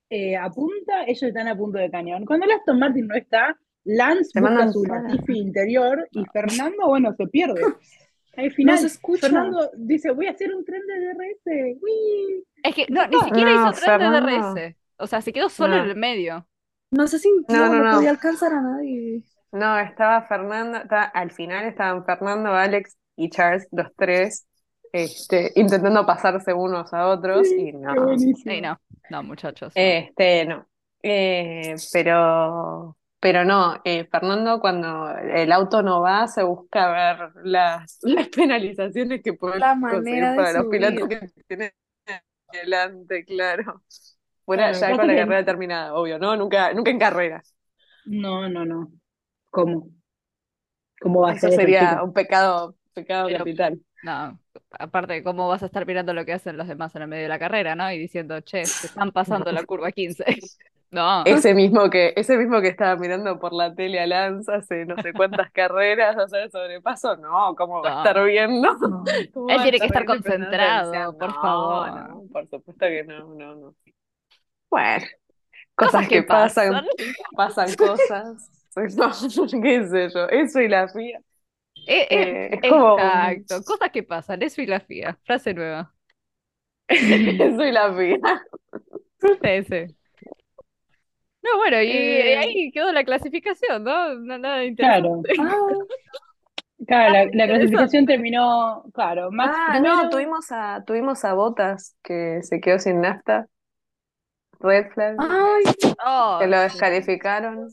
[0.09, 2.25] eh, a punta, ellos están a punto de cañón.
[2.25, 4.83] Cuando el Aston Martin no está, Lance Se busca su.
[4.83, 7.61] Latifi interior y Fernando, bueno, se pierde.
[8.37, 9.21] Al No final, se escucha.
[9.27, 11.77] Fernando dice, voy a hacer un tren de DRS.
[11.81, 12.43] ¡Uy!
[12.63, 14.53] Es que no, ni siquiera No, hizo tren de Fernando.
[14.53, 15.83] DRS, o sea, se quedó solo No.
[15.83, 16.47] en el medio.
[16.91, 17.95] No se sintió, No, no, no, no.
[17.97, 19.23] podía alcanzar a nadie.
[19.51, 24.46] No, estaba Fernando, estaba- al final estaban Fernando, Alex y Charles, los tres,
[24.91, 27.93] este, intentando pasarse unos a otros y no.
[28.45, 29.73] Ey, no, no, muchachos.
[29.75, 29.81] no.
[29.81, 30.65] Este, no.
[31.03, 37.99] Eh, pero, pero no, eh, Fernando cuando el auto no va se busca ver las,
[38.03, 40.81] las penalizaciones que puede La conseguir para los subir.
[40.81, 41.71] pilotos que tienen
[42.51, 43.83] delante, claro.
[44.45, 46.35] Fuera Claro, ya con la carrera terminada, obvio, ¿no?
[46.37, 47.53] Nunca, nunca en carreras.
[48.05, 48.91] No, no, no.
[49.49, 49.89] ¿Cómo?
[51.01, 53.79] ¿Cómo va a Eso ser eso, sería un pecado, pecado Pero- capital.
[54.07, 54.39] No,
[54.71, 57.29] aparte, ¿cómo vas a estar mirando lo que hacen los demás en el medio de
[57.29, 57.91] la carrera, ¿no?
[57.91, 60.23] Y diciendo, che, se están pasando la curva 15.
[60.89, 64.85] No, Ese mismo que, ese mismo que estaba mirando por la tele a Lance hace
[64.85, 68.71] no sé cuántas carreras hacer sobrepaso, no, ¿cómo va a estar viendo?
[68.77, 69.03] No.
[69.33, 71.91] ¿Cómo Él tiene que estar concentrado, por favor.
[71.91, 73.75] no, por supuesto que no, no, no.
[74.69, 75.05] Bueno,
[75.75, 76.85] Cosas cosas que que pasan, pasan.
[77.35, 78.49] pasan cosas.
[78.95, 79.11] No,
[79.61, 81.19] qué sé yo, eso y la fía.
[81.87, 85.93] Eh, eh, Eh, es como- exacto, cosas que pasan, eso y la FIA, frase nueva.
[86.89, 88.17] Eso y la fía.
[89.21, 89.95] Sí, sí.
[91.41, 92.37] No, bueno, y Eh.
[92.37, 94.15] ahí quedó la clasificación, ¿no?
[94.19, 95.21] Nada Claro.
[95.39, 95.55] Ah,
[96.85, 102.59] claro, la, clasificación terminó, claro, Max Ah, no, tuvimos a, tuvimos a Botas que se
[102.61, 103.47] quedó sin nafta.
[104.59, 105.15] Red flag.
[105.19, 105.63] ay,
[106.05, 107.67] Oh, que lo descalificaron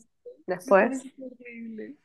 [0.45, 1.01] después.
[1.19, 1.95] horrible.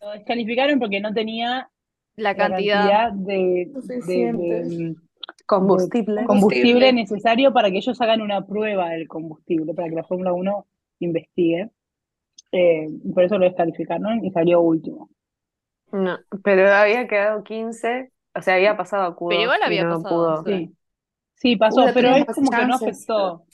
[0.00, 1.70] Lo descalificaron porque no tenía
[2.16, 2.88] La la cantidad.
[2.88, 3.34] cantidad de,
[3.66, 4.44] de- Suficiente.
[4.64, 4.96] de
[5.46, 6.92] Combustible.
[6.92, 10.66] necesario para que ellos hagan una prueba del combustible, para que la Fórmula 1
[11.00, 11.70] investigue.
[12.52, 15.10] Eh, por eso lo descalificaron y salió último.
[15.92, 20.02] No, pero había quedado 15, o sea, había pasado a Q2 Pero igual había no
[20.02, 20.44] pasado, pudo.
[20.44, 20.72] sí.
[21.34, 23.44] Sí, pasó, pero es como que no afectó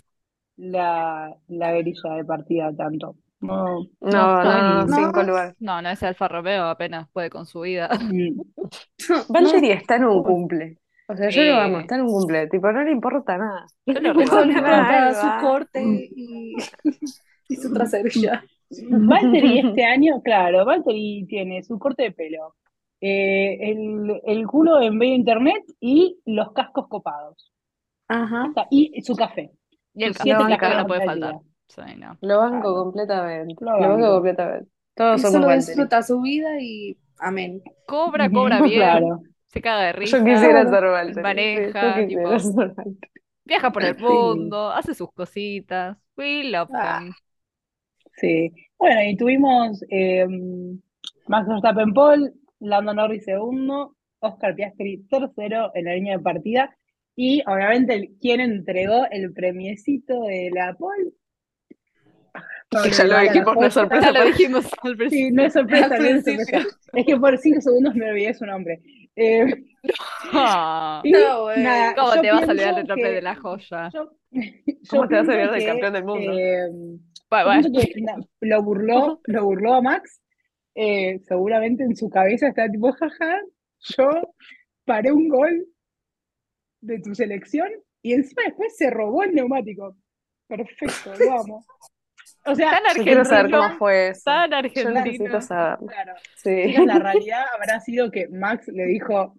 [0.57, 3.17] la, la grilla de partida tanto.
[3.43, 3.65] No,
[4.01, 4.97] No, no no, no, No.
[4.97, 5.55] cinco lugares.
[5.59, 7.89] No, no, ese Alfa Romeo apenas puede con su vida.
[8.01, 8.41] Mm,
[9.29, 10.79] Valtteri está en un cumple.
[11.09, 12.47] O sea, yo lo amo, está en un cumple.
[12.49, 13.67] Tipo, no le importa nada.
[13.85, 16.55] Yo No le No importa su corte y,
[17.49, 17.75] y su
[18.21, 18.45] ya.
[18.91, 22.55] Valtteri este año, claro, Valtteri tiene su corte de pelo,
[23.01, 27.53] eh, el, el culo en medio internet y los cascos copados.
[28.09, 28.47] Ajá.
[28.47, 29.51] Está, Y su café.
[29.95, 31.35] Y el Sus siete café cafés no puede al faltar.
[31.75, 32.19] Sí, no.
[32.21, 32.75] Lo banco Claro.
[32.85, 33.65] completamente.
[33.65, 34.71] Lo Lo banco completamente.
[34.95, 35.67] Todos somos solo Valtteri.
[35.67, 37.63] disfruta su vida y amén.
[37.87, 39.21] Cobra, cobra bien, Claro.
[39.47, 41.15] se caga de risa, Yo quisiera ser Valtteri.
[41.15, 42.99] sí, maneja, tipo- ser Valtteri.
[43.45, 44.05] viaja por el Sí.
[44.05, 45.97] mundo, hace sus cositas.
[46.17, 47.01] We love Ah.
[47.01, 47.13] them.
[48.17, 48.53] Sí.
[48.79, 50.27] Bueno, y tuvimos eh,
[51.29, 56.77] Max Verstappen Paul, Lando Norris segundo, Oscar Piastri tercero en la línea de partida.
[57.17, 61.15] Y obviamente, ¿quién entregó el premiecito de la Paul?
[62.83, 64.13] Que ya lo Vale, dijimos, no es sorpresa.
[64.13, 65.31] Ya lo dijimos al Sí, principio.
[65.35, 66.45] no es sorpresa, no es principio.
[66.45, 66.77] sorpresa.
[66.95, 68.81] Es que por cinco segundos me olvidé su nombre.
[69.17, 69.45] Eh,
[70.33, 73.91] No, nada, ¿Cómo te vas a olvidar del que- de la joya?
[73.93, 74.13] Yo,
[74.89, 76.33] ¿Cómo yo te vas a olvidar del campeón del mundo?
[76.39, 76.69] eh,
[77.95, 80.21] que na- lo burló, lo burló a Max.
[80.75, 83.41] eh, seguramente en su cabeza está tipo, jaja,
[83.81, 84.09] yo
[84.87, 85.67] paré un gol
[86.81, 87.69] de tu selección
[88.03, 89.97] y encima después se robó el neumático.
[90.49, 91.65] Perfecto, lo amo.
[92.45, 94.23] O sea, Tan Yo quiero saber argentino, cómo fue eso.
[94.25, 95.41] tan Yo necesito argentino.
[95.41, 95.87] saberlo.
[95.87, 96.63] claro, Sí.
[96.69, 99.37] chicas, la realidad habrá sido que Max le dijo,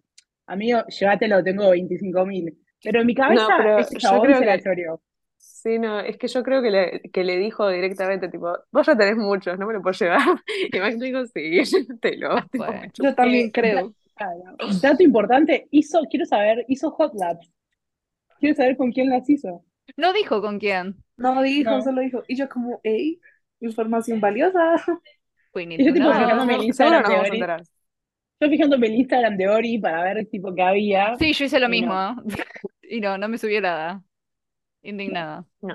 [0.47, 2.57] amigo, llévatelo, tengo 25 mil.
[2.81, 5.01] Pero en mi cabeza, pero ese yo chabón creo se la choreó.
[5.37, 8.95] Sí, no, es que yo creo que le, que le dijo directamente, tipo, vos ya
[8.97, 10.19] tenés muchos, no me lo puedo llevar.
[10.73, 12.31] Y Max dijo, sí, llévatelo.
[12.37, 12.81] Ah, tipo, bueno.
[12.93, 13.09] chupa.
[13.09, 13.93] Yo también Eh, creo.
[14.15, 14.55] Claro.
[14.81, 17.49] Dato importante, hizo, quiero saber, hizo hot laps.
[18.39, 19.63] Quiero saber con quién las hizo.
[19.97, 21.03] No dijo con quién.
[21.17, 21.81] No dijo, No.
[21.81, 22.23] solo dijo.
[22.27, 23.19] Y yo como, hey,
[23.59, 24.75] información valiosa.
[25.55, 26.13] Need Y yo tipo know.
[26.13, 27.39] fijándome en Seguro Instagram de Ori.
[28.39, 31.15] Yo fijándome en Instagram de Ori para ver tipo qué había.
[31.17, 31.93] Sí, yo hice lo Y mismo.
[31.93, 32.23] no.
[32.81, 34.03] Y no, no me subió nada.
[34.83, 35.45] Indignada.
[35.61, 35.73] No,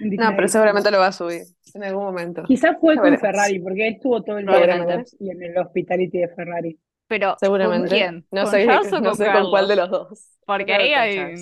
[0.00, 0.36] Indignadísima.
[0.36, 1.42] pero seguramente lo va a subir
[1.74, 2.42] en algún momento.
[2.44, 3.16] Quizás fue con.
[3.18, 6.78] Ferrari, porque él estuvo todo el día el, y en el hospitality de Ferrari.
[7.06, 8.26] Pero, ¿con quién?
[8.30, 10.28] No ¿Con sé, no con sé con cuál de los dos.
[10.44, 11.34] Porque que ahí hay...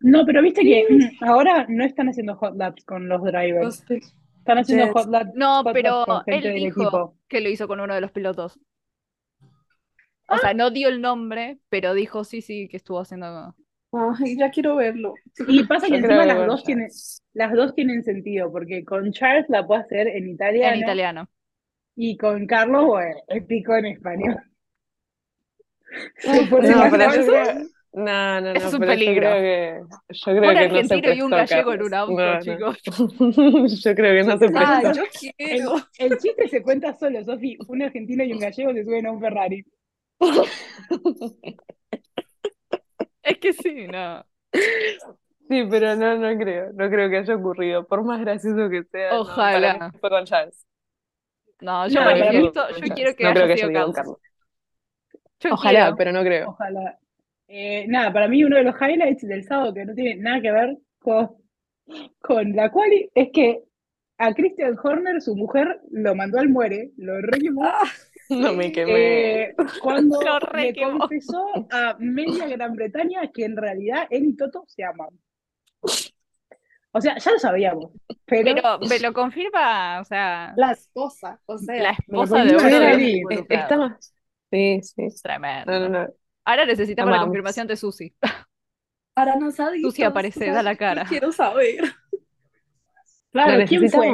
[0.00, 0.86] No, pero viste que
[1.20, 3.84] ahora no están haciendo hot laps con los drivers.
[4.38, 4.92] Están haciendo Yes.
[4.94, 7.16] hot laps, No, hot laps pero con gente él del dijo equipo.
[7.28, 8.58] que lo hizo con uno de los pilotos.
[10.28, 13.54] O sea, no dio el nombre, pero dijo sí, sí, que estuvo haciendo.
[13.92, 15.14] Ay, ya quiero verlo.
[15.48, 16.88] Y pasa que Yo encima las dos tienen,
[17.32, 21.28] las dos tienen sentido, porque con Charles la puede hacer en italiano, En italiano.
[21.96, 24.36] y con Carlos, bueno, épico en español.
[26.20, 27.70] Creo.
[27.92, 29.22] No, no, no, es un peligro.
[29.22, 31.94] Yo creo que, yo creo Un que no se argentino y un gallego en un
[31.94, 32.40] auto, No, no.
[32.40, 32.78] chicos.
[33.84, 34.92] Yo creo que no se Ah, prestó.
[34.92, 35.02] yo
[35.38, 35.74] El, quiero.
[35.98, 37.56] el chiste se cuenta solo, Sofi.
[37.68, 39.64] Un argentino y un gallego se suben a un Ferrari.
[43.22, 44.24] Es que sí, no.
[45.48, 49.10] Sí, pero no, no creo, no creo que haya ocurrido, por más gracioso que sea,
[49.18, 49.74] no, Ojalá.
[49.92, 50.64] mí fue con Charles.
[51.60, 53.92] No, yo No, manifiesto, yo quiero que No creo haya que sido haya.
[53.92, 54.18] Carlos.
[55.40, 55.96] Yo Ojalá, quiero.
[55.96, 56.48] pero no creo.
[56.48, 56.98] Ojalá.
[57.52, 60.52] Eh, nada, para mí uno de los highlights del sábado que no tiene nada que
[60.52, 61.30] ver con,
[62.20, 63.64] con la quali es que
[64.18, 67.64] a Christian Horner, su mujer, lo mandó al muere, lo re quemó,
[68.28, 69.42] No me quemé.
[69.42, 74.36] eh, cuando Lo re le confesó a media Gran Bretaña que en realidad él y
[74.36, 75.08] Toto se aman.
[76.92, 77.92] O sea, ya lo sabíamos,
[78.26, 81.82] pero, Pero me lo confirma, o sea, La esposa, o sea.
[81.82, 83.46] la esposa de uno.
[83.48, 84.12] Estamos.
[84.50, 85.06] Sí, sí.
[85.22, 85.70] Tremendo.
[85.72, 86.14] No, no, no.
[86.44, 88.14] Ahora necesitamos la confirmación de Susi.
[89.14, 89.80] Ahora no sabes.
[89.82, 91.04] Susi aparece, da la cara.
[91.08, 91.80] Quiero saber.
[93.32, 94.12] claro, ¿Lo ¿quién fue?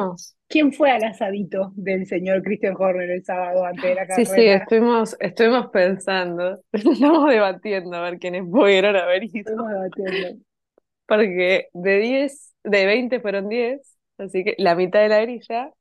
[0.49, 4.47] ¿Quién fue al asadito del señor Christian Horner el sábado antes de la Sí, sí,
[4.47, 4.65] carrera?
[4.65, 10.45] estuvimos, estuvimos pensando, estamos debatiendo a ver quiénes pudieron haber ido, Estuvimos debatiendo.
[11.07, 15.73] porque de 10, de 20 fueron 10, así que la mitad de la grilla,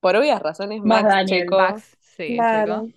[0.00, 2.84] por obvias razones, Más Max, Daniel, Checo, Max, sí, Claro.
[2.84, 2.92] chico.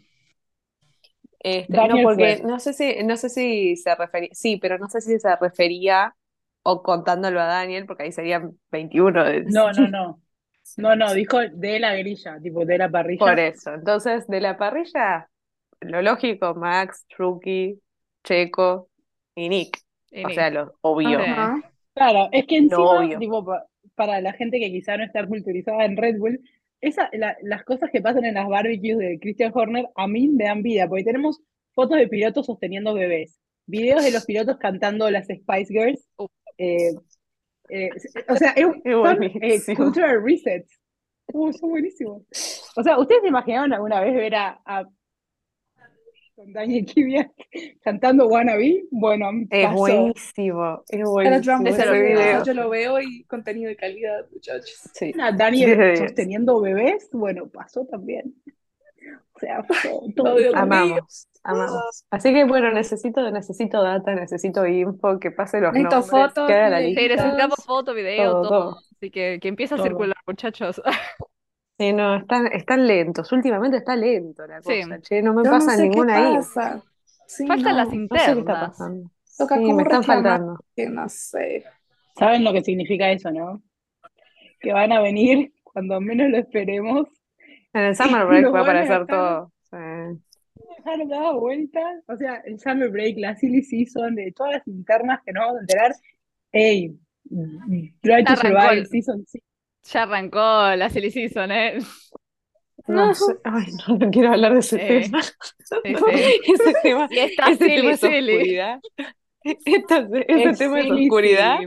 [1.43, 2.43] Este, no, porque fue.
[2.49, 6.15] no sé si, no sé si se refería, sí, pero no sé si se refería
[6.63, 10.21] o contándolo a Daniel, porque ahí serían 21 de- No, no, no.
[10.77, 13.19] No, no, dijo de la grilla, tipo de la parrilla.
[13.19, 13.73] por eso.
[13.73, 15.30] Entonces, de la parrilla,
[15.82, 17.82] lo lógico, Max, Truki,
[18.23, 18.89] Checo
[19.36, 19.80] y Nick.
[20.12, 21.19] Y O sea, lo obvio.
[21.93, 23.19] Claro, es que encima, obvio.
[23.19, 26.39] tipo, pa- para la gente que quizá no está culturizada en Red Bull,
[26.82, 30.46] esa, la- las cosas que pasan en las barbecues de Christian Horner a mí me
[30.46, 31.41] dan vida, porque tenemos
[31.74, 36.08] fotos de pilotos sosteniendo bebés, videos de los pilotos cantando las Spice Girls.
[36.17, 36.30] Uf.
[36.58, 36.91] eh,
[37.70, 37.89] eh,
[38.28, 40.78] o sea, es- son eh, cultural resets.
[41.34, 42.24] Uh, son buenísimos.
[42.76, 44.86] O sea, ¿ustedes se imaginaron alguna vez ver a, a
[46.36, 47.32] con Daniel Kvyat
[47.82, 48.86] cantando Wannabe?
[48.91, 49.78] Bueno, Es pasó.
[49.78, 52.44] buenísimo, es buenísimo video.
[52.44, 54.74] Yo lo veo y contenido de calidad, muchachos.
[54.94, 55.12] Sí.
[55.15, 56.00] Una 10 Daniel 10.
[56.00, 58.36] sosteniendo bebés, bueno, pasó también.
[59.34, 60.36] O sea, pasó todo.
[60.36, 60.52] Mío.
[60.56, 62.06] Amamos, amamos.
[62.12, 66.54] Así que bueno, necesito, necesito data, necesito info, que pase los Necesito nombres, fotos, que
[66.54, 66.96] haga la videos.
[66.96, 67.24] Sí, lista.
[67.24, 68.50] necesitamos foto, video, Todo, todo.
[68.72, 68.78] todo.
[68.98, 69.88] Así que que empiece a Todo.
[69.88, 70.82] circular, muchachos.
[71.82, 73.32] Sí, no, están, están lentos.
[73.32, 74.82] Últimamente está lento la Sí.
[74.84, 75.02] cosa.
[75.02, 76.36] Che, no me Yo no pasa sé qué ninguna ahí.
[76.36, 76.84] pasa.
[77.26, 78.70] Sí, Faltan no, las No sé qué está internas.
[78.70, 79.12] pasando.
[79.38, 80.60] Toca Sí, me están faltando.
[80.76, 81.63] que no sé.
[82.20, 83.63] ¿Saben lo que significa eso, no?
[84.60, 87.08] que van a venir cuando menos lo esperemos.
[87.74, 89.52] En el Summer Break va a aparecer todo.
[89.72, 89.78] sí.
[90.78, 92.04] dejar dada vueltas.
[92.08, 95.58] O sea, el Summer Break, la Silly Season, de todas las internas que nos vamos
[95.58, 95.96] a enterar.
[96.52, 96.96] Ey,
[98.02, 99.44] Try to Arrancó Survive el- Season 6.
[99.84, 100.39] Ya arrancó
[100.76, 101.80] la silly season, ¿eh?
[102.88, 105.22] No sé, ay, no, no quiero hablar de ese Eh, tema.
[105.84, 106.41] sí, No, sí.
[106.44, 108.00] ese tema, Y está ese tema silly, es silly.
[108.04, 108.82] oscuridad.
[109.65, 111.60] Esta- ese Es tema es oscuridad.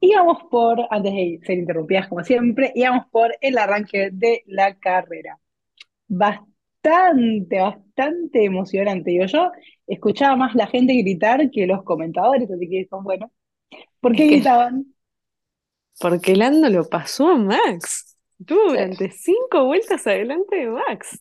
[0.00, 5.38] Íbamos por, antes de ser interrumpidas como siempre, íbamos por el arranque de la carrera.
[6.08, 9.10] Bastante, bastante emocionante.
[9.12, 9.52] Digo, yo
[9.86, 13.32] escuchaba más la gente gritar que los comentadores, así que dijo, bueno,
[14.00, 14.91] ¿por qué gritaban?
[15.98, 18.16] Porque Lando lo pasó a Max.
[18.38, 21.20] Estuvo durante cinco vueltas adelante de Max.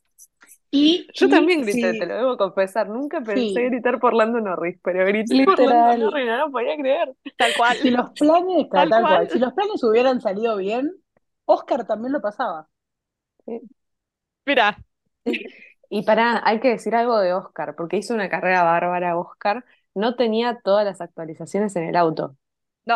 [0.71, 2.89] Y, Yo y también grité, sí, te lo debo confesar.
[2.89, 3.65] Nunca pensé Sí.
[3.65, 5.97] gritar por Lando Norris, pero grité por Literal.
[5.97, 7.15] Lando Norris, no lo podía creer.
[7.37, 7.77] Tal cual.
[7.79, 9.29] si los planes, Tal tal cual, cual.
[9.29, 10.91] si los planes hubieran salido bien,
[11.45, 12.69] Oscar también lo pasaba.
[14.45, 14.77] Mira,
[15.89, 19.65] Y para, hay que decir algo de Oscar, porque hizo una carrera bárbara Oscar.
[19.93, 22.37] No tenía todas las actualizaciones en el auto.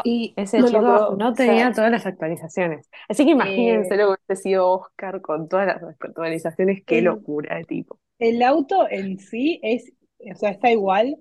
[0.03, 2.89] Y Ese lo chico logró, no o sea, tenía todas las actualizaciones.
[3.09, 6.83] Así que imagínense Eh, lo que hubiese sido Oscar con todas las actualizaciones.
[6.85, 7.99] Qué el, locura de tipo.
[8.19, 9.91] el auto en sí es,
[10.31, 11.17] o sea, está igual,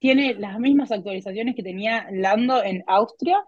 [0.00, 3.44] tiene las mismas actualizaciones que tenía Lando en Austria.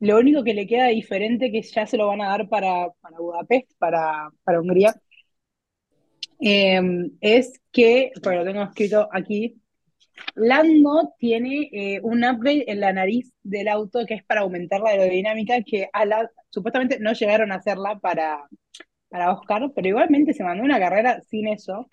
[0.00, 3.18] Lo único que le queda diferente, que ya se lo van a dar para, para
[3.18, 4.94] Budapest, para, para Hungría,
[6.40, 6.80] eh,
[7.20, 9.61] es que, pero lo tengo escrito aquí,
[10.34, 14.90] Lando tiene eh, un upgrade en la nariz del auto que es para aumentar la
[14.90, 18.46] aerodinámica, que a la, supuestamente no llegaron a hacerla para,
[19.08, 21.86] para Oscar, pero igualmente se mandó una carrera sin eso.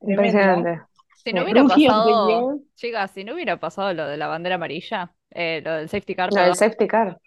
[0.00, 0.82] Impresionante.
[1.24, 1.44] si no Sí.
[1.44, 5.88] hubiera pasado, chicas, si no hubiera pasado lo de la bandera amarilla, eh, lo del
[5.88, 7.18] safety car, No, el perdón, safety car.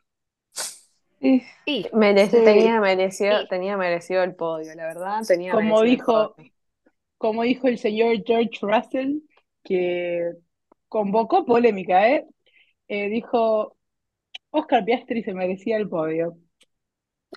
[1.20, 2.38] y- y Mere- Sí.
[2.44, 6.36] tenía merecido, tenía merecido el podio, la verdad, tenía Como dijo,
[7.18, 9.18] como dijo el señor George Russell,
[9.64, 10.32] que
[10.88, 12.26] convocó polémica, ¿eh?
[12.88, 13.78] Eh, dijo,
[14.52, 16.38] Oscar Piastri se merecía el podio.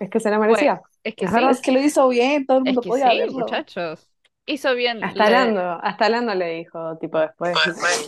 [0.01, 0.83] Es que se la bueno, merecía.
[1.05, 1.51] es que sí, verdad.
[1.51, 3.39] es que lo hizo bien, todo el es mundo que podía sí, verlo.
[3.41, 4.09] muchachos.
[4.47, 7.55] Hizo bien, Hasta le- Lando, hasta Lando le dijo, tipo, después,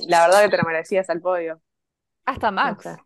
[0.08, 1.60] la verdad que te la merecías al podio.
[2.24, 2.96] hasta No Max, sé.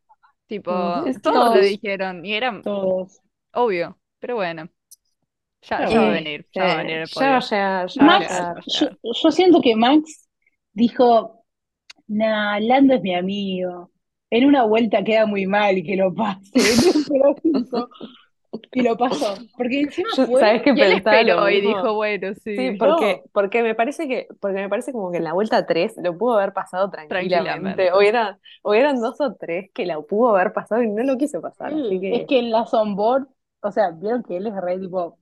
[0.46, 0.70] tipo,
[1.04, 3.20] que todos le todos- dijeron, y era Todos.
[3.52, 4.68] obvio, pero bueno,
[5.62, 7.40] ya, va a venir, ya va a venir el ya podio.
[7.50, 8.30] ya Max,
[9.22, 10.27] yo siento que Max
[10.78, 11.44] dijo,
[12.06, 13.90] nah, Lando es mi amigo.
[14.30, 16.50] En una vuelta queda muy mal que lo pase.
[18.72, 19.34] Y lo pasó.
[19.56, 23.62] Porque encima Yo- fue, ¿sabes qué pensaba lo y dijo, bueno, sí, Sí, porque, porque
[23.62, 26.54] me parece que, porque me parece como que en la vuelta 3 lo pudo haber
[26.54, 27.40] pasado tranquilamente.
[27.40, 27.92] Tranquilamente.
[27.96, 31.72] Hubieran, hubieran dos o tres que la pudo haber pasado y no lo quiso pasar.
[31.74, 33.28] Así es que en las onboard,
[33.60, 35.18] o sea, vieron que él es re tipo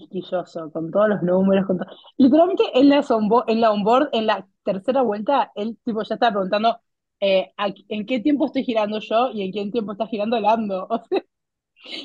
[0.00, 1.88] quisquilloso, con todos los números, con todo.
[2.18, 6.32] Literalmente en la onboard, en la onboard, en la tercera vuelta, él tipo ya estaba
[6.32, 6.78] preguntando
[7.20, 10.88] eh, ¿a- en qué tiempo estoy girando yo y en qué tiempo está girando Lando.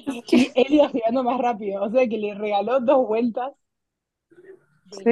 [0.06, 3.52] O sea, y él iba girando más rápido, o sea que le regaló dos vueltas
[4.92, 5.10] sí,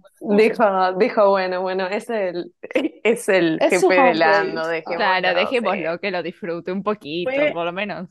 [0.00, 0.02] corazón.
[0.20, 2.52] dijo, dijo, bueno, bueno, es el,
[3.04, 5.66] es el Es jefe de Lando, dejémoslo, Claro, sí.
[5.66, 8.08] dejémoslo, que lo disfrute un poquito, Fue- por lo menos.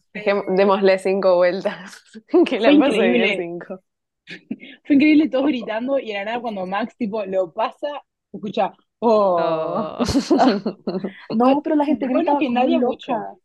[0.50, 2.02] Démosle cinco vueltas,
[2.48, 3.82] que la pase bien cinco.
[4.86, 7.88] Fue increíble todos gritando y de la nada cuando Max tipo lo pasa,
[8.32, 9.98] escucha, oh.
[10.00, 10.04] Oh.
[11.36, 13.36] No, pero la gente Bueno que nadie loca.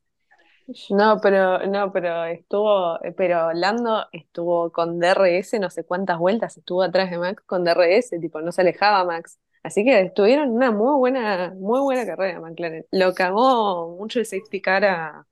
[0.90, 6.82] No, pero, no, pero estuvo, pero Lando estuvo con DRS no sé cuántas vueltas, estuvo
[6.82, 9.38] atrás de Max con DRS, tipo, no se alejaba Max.
[9.62, 12.84] Así que estuvieron una muy buena, muy buena carrera, McLaren.
[12.90, 15.26] Lo cagó mucho el safety car a,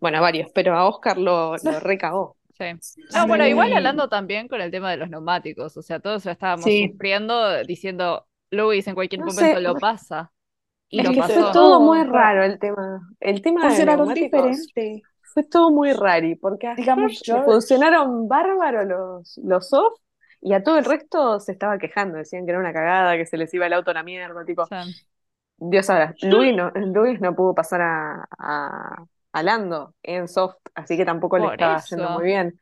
[0.00, 2.35] bueno, a varios, pero a Oscar lo, lo recagó.
[2.58, 2.64] Sí.
[3.14, 6.32] No, bueno, igual hablando también con el tema de los neumáticos, o sea, todos lo
[6.32, 6.78] estábamos Sí.
[6.78, 10.32] sufriendo diciendo, Luis en cualquier No momento sé, lo pasa.
[10.88, 11.34] Y Es lo que pasó.
[11.42, 13.00] fue todo muy raro el tema.
[13.20, 15.02] El tema de Funcionaron neumáticos diferente.
[15.34, 19.98] fue todo muy raro, porque a Digamos, funcionaron bárbaro los, los off
[20.40, 23.36] y a todo el resto se estaba quejando, decían que era una cagada, que se
[23.36, 24.66] les iba el auto a la mierda, tipo,
[25.58, 26.14] Dios sabrá.
[26.22, 29.04] Luis no, Luis no pudo pasar a, a,
[29.38, 32.10] a Lando en soft, así que tampoco le Por estaba yendo eso.
[32.10, 32.60] muy bien.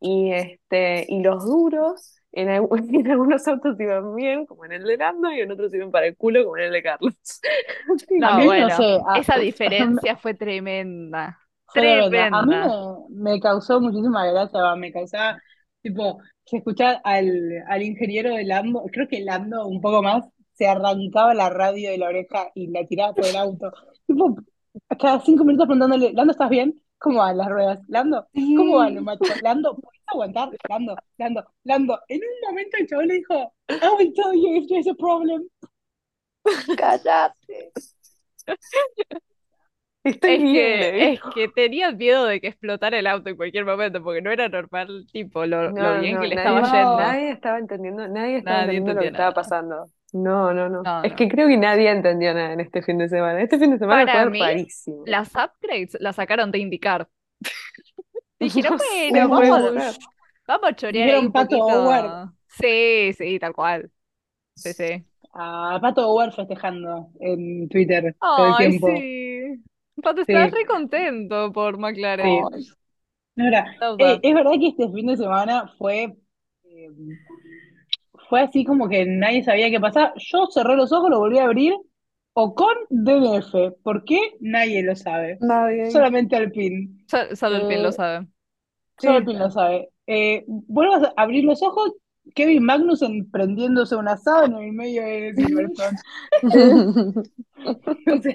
[0.00, 2.48] Y este, y los duros, en,
[2.94, 6.06] en algunos autos iban bien, como en el de Lando, y en otros iban para
[6.06, 7.14] el culo, como en el de Carlos.
[8.16, 11.38] no, mí no bueno, sé, a- esa diferencia fue tremenda.
[11.72, 12.28] Tremenda.
[12.32, 15.38] A mí me, me causó muchísima gracia, me causaba,
[15.82, 17.28] tipo, se escuchaba al,
[17.68, 21.98] al ingeniero de Lando, creo que Lando un poco más, se arrancaba la radio de
[21.98, 23.72] la oreja y la tiraba por el auto.
[24.06, 24.36] Tipo,
[24.98, 26.80] cada cinco minutos preguntándole, Lando, ¿estás bien?
[26.98, 27.78] ¿Cómo van las ruedas?
[27.88, 29.24] Lando, ¿cómo van, macho?
[29.42, 30.50] Lando, ¿puedes aguantar?
[30.68, 32.00] Lando, Lando, Lando.
[32.08, 35.48] En un momento el chabón le dijo, I will tell you if there's a problem.
[36.76, 37.72] Cállate.
[40.02, 43.64] Estoy Es bien, que, es que tenía miedo de que explotara el auto en cualquier
[43.66, 46.96] momento, porque no era normal, tipo, lo, lo bien no, que le nadie, estaba yendo.
[46.96, 49.90] nadie estaba entendiendo, nadie estaba Nadie entendiendo lo que estaba pasando.
[50.12, 50.82] No, no, no.
[50.84, 51.16] No, Es no.
[51.16, 53.40] que creo que nadie entendió nada en este fin de semana.
[53.42, 55.02] Este fin de semana Para fue mí, rarísimo.
[55.06, 57.08] las upgrades las sacaron de indicar.
[58.38, 58.78] Dijeron,
[59.28, 59.28] bueno,
[60.46, 62.30] vamos, a chorear ahí Dijeron un Pato Howard.
[62.48, 63.90] Sí, sí, tal cual.
[64.54, 65.04] Sí, sí.
[65.32, 68.88] A Pato Howard festejando en Twitter todo el Ay, tiempo.
[68.88, 69.64] sí.
[70.02, 72.42] Pato estaba Sí, re contento por McLaren.
[73.36, 73.66] No, era-
[73.98, 76.16] eh, es verdad que este fin de semana fue,
[76.64, 76.88] eh,
[78.30, 80.14] fue así como que nadie sabía qué pasaba.
[80.16, 81.74] Yo cerré los ojos, lo volví a abrir,
[82.34, 83.72] o con DNF.
[83.82, 84.18] ¿Por qué?
[84.40, 85.38] Nadie lo sabe.
[85.40, 85.90] Nadie.
[85.90, 86.88] Solamente Alpine.
[87.08, 88.26] Sol- Solo el pin lo Eh, sabe.
[88.98, 89.16] solo Sí.
[89.18, 89.90] Alpine lo sabe.
[90.06, 91.92] Eh, vuelvo a abrir los ojos,
[92.34, 95.98] Kevin Magnussen prendiéndose un asado en el medio de Silverstone.
[98.06, 98.32] O sea,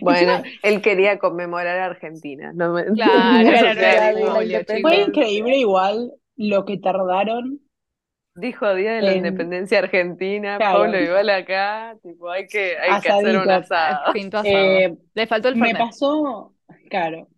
[0.00, 2.52] Bueno, encima él quería conmemorar a Argentina.
[2.54, 4.34] No me Claro, tenía era 9 de socialismo.
[4.34, 7.60] julio, fue increíble igual lo que tardaron
[8.36, 12.98] Dijo Día de la en, Independencia Argentina, claro, Pablo igual acá, tipo, hay que, hay
[12.98, 13.50] que hacer un.
[13.50, 14.12] Ah, asado.
[14.12, 14.80] Pinto asado.
[14.80, 15.76] Eh, Le faltó el me Fernet.
[15.76, 16.54] pasó,
[16.90, 17.28] claro,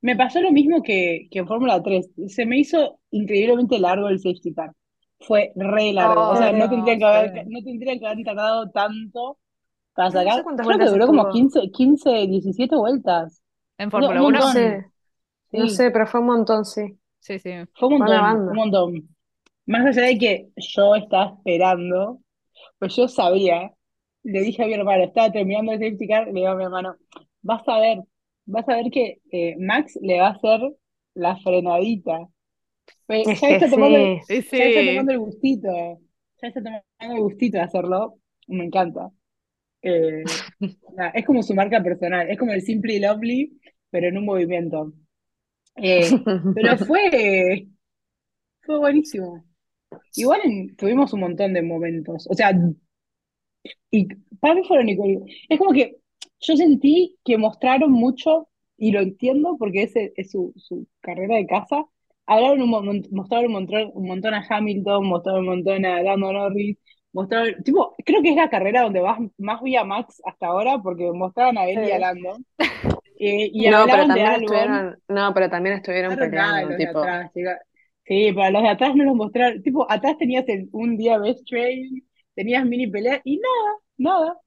[0.00, 2.10] me pasó lo mismo que, que en Fórmula 3.
[2.28, 4.72] Se me hizo increíblemente largo el safety car.
[5.20, 6.28] Fue re largo.
[6.28, 7.46] O sea, Ay, no no, tendrían que haber, sí.
[7.46, 9.38] no tendrían que haber tardado tanto
[9.94, 10.44] para No sé sacar.
[10.62, 11.32] Creo que duró como estuvo.
[11.32, 13.42] 15, 15, 17 vueltas.
[13.78, 14.38] ¿En Fórmula un 1?
[14.38, 14.92] No sé,
[15.52, 16.98] no sé, pero fue un montón, sí.
[17.20, 17.50] Sí, sí.
[17.74, 17.98] fue un
[18.44, 19.13] Fue montón.
[19.66, 22.20] Más allá de que yo estaba esperando,
[22.78, 23.72] pues yo sabía,
[24.22, 26.96] le dije a mi hermano, estaba terminando el safety car, le digo a mi hermano,
[27.42, 27.98] vas a ver,
[28.46, 30.60] vas a ver que eh, Max le va a hacer
[31.14, 32.28] la frenadita.
[33.06, 34.42] Pues Es ya está tomando el, sí.
[34.42, 35.68] Sí, ya está tomando el gustito,
[36.42, 39.10] ya está tomando el gustito de hacerlo, me encanta.
[39.82, 40.24] Eh,
[41.14, 43.60] es como su marca personal, es como el Simply Lovely,
[43.90, 44.92] pero en un movimiento.
[45.76, 46.08] Eh,
[46.54, 47.68] pero fue,
[48.62, 49.44] fue buenísimo.
[50.16, 52.52] Igual en- tuvimos un montón de momentos, o sea,
[53.90, 54.08] y
[54.40, 54.88] para mí fueron.
[55.48, 55.96] Es como que
[56.40, 61.46] yo sentí que mostraron mucho, y lo entiendo porque ese es su, su carrera de
[61.46, 61.84] casa.
[62.26, 66.78] Hablaron un mostraron un montón, un montón a Hamilton, mostraron un montón a Lando Norris,
[67.12, 70.78] mostraron, tipo, creo que es la carrera donde más, más vi a Max hasta ahora,
[70.82, 71.98] porque mostraron a él y a.
[71.98, 72.36] Lando.
[73.16, 77.30] Eh, y No, pero de también estuvieron, no, pero también estuvieron peleando, tipo, atrás.
[78.06, 79.62] Sí, para los de atrás no los mostraron.
[79.62, 84.40] Tipo, atrás tenías el- un día best train, tenías mini pelea y nada, nada.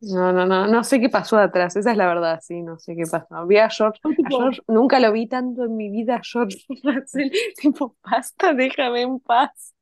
[0.00, 2.94] no, no, no, no sé qué pasó atrás, esa es la verdad, sí, no sé
[2.96, 3.46] qué pasó.
[3.46, 6.58] Vi a George, Fue a tipo, George, nunca lo vi tanto en mi vida, George
[6.84, 9.74] Russell, tipo, basta, déjame en paz,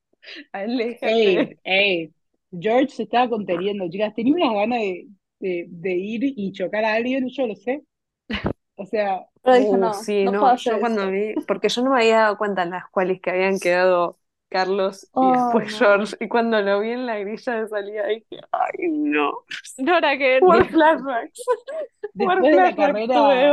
[0.52, 1.32] aléjate.
[1.40, 2.12] ey, ey,
[2.52, 4.14] George se estaba conteniendo, chicas.
[4.14, 5.08] Tenía unas ganas de,
[5.40, 7.82] de, de ir y chocar a alguien, yo lo sé.
[8.76, 11.82] O sea, Pero dije, Uh, no, sí, no no, puedo yo cuando vi, porque yo
[11.82, 14.18] no me había dado cuenta en las cuales que habían quedado
[14.48, 15.78] Carlos y Oh, después no.
[15.78, 19.32] George, y cuando lo vi en la grilla de salida dije, ay, no,
[19.78, 21.50] Nora, que more flashbacks,
[22.14, 23.50] después de la carrera,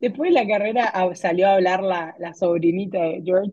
[0.00, 3.52] después de la carrera salió a hablar la, la sobrinita de George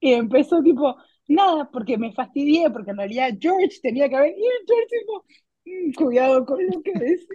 [0.00, 0.96] y empezó tipo,
[1.28, 5.24] nada, porque me fastidié, porque en realidad George tenía que haber, y George tipo,
[5.64, 7.28] "Mm, cuidado con lo que decís.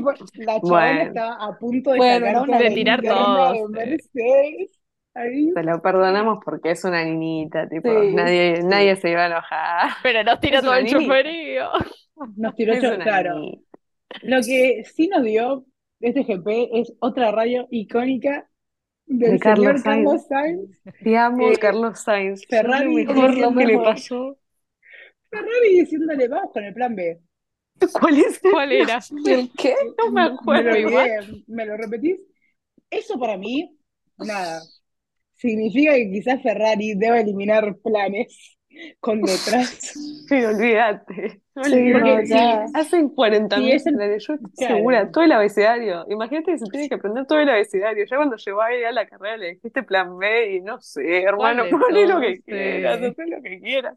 [0.00, 3.52] Tipo, la Bueno, estaba a punto de Bueno, sacar no una de tirar todo.
[3.52, 3.68] de sí.
[3.68, 4.80] Mercedes.
[5.14, 5.52] Ahí.
[5.54, 8.62] te lo perdonamos porque es una niñita, tipo, Sí, nadie, Sí.
[8.62, 9.90] nadie se iba a enojar.
[10.02, 11.70] Pero nos tiró Es todo el niñita, choferío.
[12.36, 13.34] Nos tiró, una claro.
[13.34, 13.62] niñita.
[14.22, 15.66] Lo que sí nos dio
[16.00, 18.48] este GP es otra radio icónica
[19.06, 20.28] De del Carlos señor Carlos Sainz.
[20.28, 20.82] Sainz.
[21.02, 22.46] Te amo, Eh, Carlos Sainz.
[22.48, 24.38] Ferrari Por mejor lo diciendo, que le pasó.
[25.30, 27.20] Ferrari diciéndole, vamos con el plan B.
[28.00, 29.00] ¿Cuál es ¿Cuál era?
[29.26, 29.74] ¿El qué?
[29.98, 32.16] No me Me, me lo acuerdo olvidé, ¿me lo repetís?
[32.90, 33.76] Eso para mí,
[34.18, 34.62] nada,
[35.36, 38.56] significa que quizás Ferrari debe eliminar planes
[39.00, 39.92] con detrás.
[40.26, 42.66] Sí, olvídate, Sí, no, si, ya.
[42.74, 46.04] Hacen 40.000 si es el, planes, yo estoy segura, todo el abecedario.
[46.08, 48.04] Imagínate que se tiene que aprender todo el abecedario.
[48.04, 51.62] Ya cuando llegó ahí a la carrera le dijiste plan B y no sé, hermano,
[51.70, 53.04] poné lo que quieras, sí.
[53.06, 53.96] haz lo que quieras.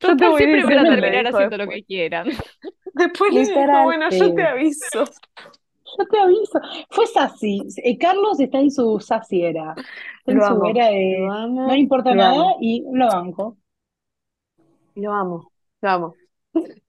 [0.00, 2.28] Yo te voy a ir siempre van a terminar haciendo lo que quieran.
[2.94, 5.04] Después le dijo, bueno, yo te aviso.
[5.98, 6.60] Yo te aviso.
[6.90, 7.62] Fue Sassy.
[7.82, 9.74] Eh, Carlos está en su Sassy era.
[10.26, 13.56] En Lo su amo, era de no amo, le importa nada amo, y lo banco.
[14.94, 16.14] lo amo, lo amo.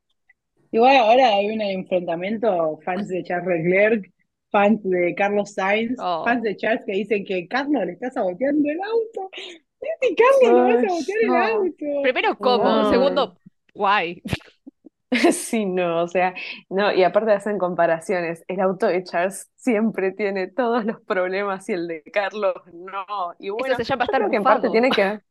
[0.71, 4.11] Igual ahora hay un enfrentamiento, fans de Charles Leclerc
[4.51, 6.23] fans de Carlos Sainz, Oh.
[6.23, 9.29] fans de Charles que dicen que Carlos le está saboteando el auto.
[9.81, 12.01] A el auto.
[12.03, 12.65] Primero, ¿cómo?
[12.65, 12.89] No.
[12.89, 13.37] Segundo,
[13.73, 14.21] guay.
[15.31, 16.35] Sí, no, o sea,
[16.69, 18.43] no, y aparte hacen comparaciones.
[18.47, 23.33] El auto de Charles siempre tiene todos los problemas y el de Carlos no.
[23.39, 25.23] Y bueno, Eso se llama yo estar creo que en parte tiene que ver.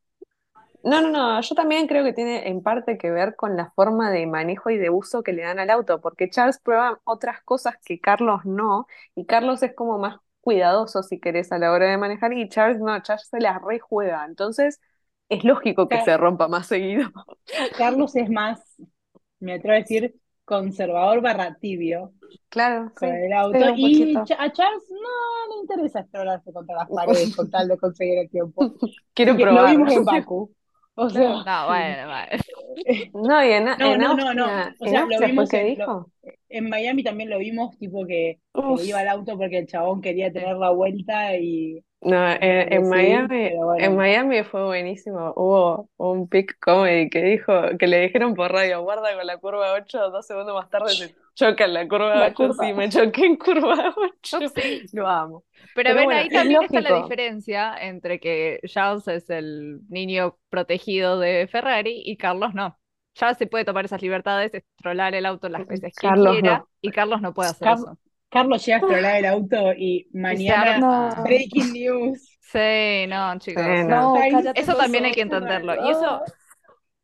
[0.83, 4.11] No, no, no, yo también creo que tiene en parte que ver con la forma
[4.11, 7.77] de manejo y de uso que le dan al auto, porque Charles prueba otras cosas
[7.85, 10.19] que Carlos no, y Carlos es como más
[10.49, 14.25] cuidadoso, si querés, a la hora de manejar, y Charles no, Charles se la rejuega.
[14.27, 14.81] Entonces,
[15.29, 17.11] es lógico que se rompa más seguido.
[17.77, 18.61] Carlos es más,
[19.41, 22.13] me atrevo a decir, conservador barra tibio
[22.51, 23.73] Claro, con sí, el auto.
[23.93, 28.19] sí, y a Charles no le interesa explorarse contra las paredes con tal de conseguir
[28.19, 28.73] el tiempo.
[29.15, 29.67] Quiero que lo probar.
[29.67, 30.55] vimos en Baku.
[31.01, 32.43] O sea, No, bueno, bueno.
[33.15, 34.47] No, y en, No, en no, no, no.
[34.79, 36.11] O sea, lo vimos en- dijo.
[36.49, 40.33] en Miami también lo vimos, tipo que, que iba al auto porque el chabón quería
[40.33, 43.75] tener la vuelta y No, en, en sí, Miami, bueno.
[43.77, 45.33] en Miami fue buenísimo.
[45.37, 49.73] Hubo un pick comedy que dijo, que le dijeron por radio, guarda con la curva
[49.75, 52.35] 8, dos segundos más tarde se choca en la curva La 8.
[52.35, 52.67] curva.
[52.67, 54.39] Sí, me choqué en curva 8.
[54.55, 54.87] Sí.
[54.93, 55.45] Lo amo.
[55.75, 60.39] Pero, Pero ven, bueno, ahí también está la diferencia entre que Charles es el niño
[60.51, 62.79] protegido de Ferrari y Carlos no.
[63.15, 66.69] Charles se puede tomar esas libertades, estrolar el auto las veces que Carlos quiera no.
[66.81, 67.99] y Carlos no puede hacer Car- eso.
[68.31, 71.23] Carlos llega a explorar el auto y mañana No.
[71.25, 72.39] breaking news.
[72.41, 73.63] Sí, no, chicos.
[73.63, 73.89] Sí, no.
[73.89, 75.75] No, Sainz- cállate Eso también hay que entenderlo.
[75.87, 76.23] Y eso,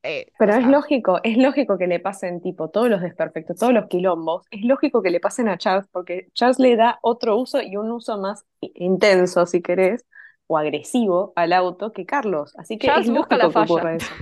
[0.03, 3.73] eh, Pero o es lógico, es lógico que le pasen tipo todos los desperfectos, todos
[3.73, 7.61] los quilombos, es lógico que le pasen a Charles porque Charles le da otro uso
[7.63, 10.05] y un uso más intenso, si querés,
[10.47, 12.55] o agresivo al auto que Carlos.
[12.59, 13.97] Así que Charles es busca lógico la que ocurra falla.
[13.97, 14.15] eso.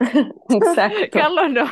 [0.50, 0.98] Exacto.
[1.12, 1.64] Carlos no.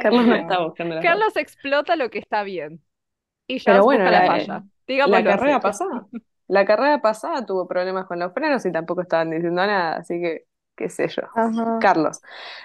[0.00, 1.10] Carlos no está buscando la falla.
[1.14, 2.80] Carlos explota lo que está bien.
[3.56, 4.64] Y Pero bueno, la la- falla.
[4.86, 5.62] La carrera así.
[5.62, 6.06] pasada,
[6.48, 10.46] la carrera pasada tuvo problemas con los frenos y tampoco estaban diciendo nada, así que
[10.76, 11.22] qué sé yo.
[11.34, 11.78] Ajá.
[11.80, 12.20] Carlos.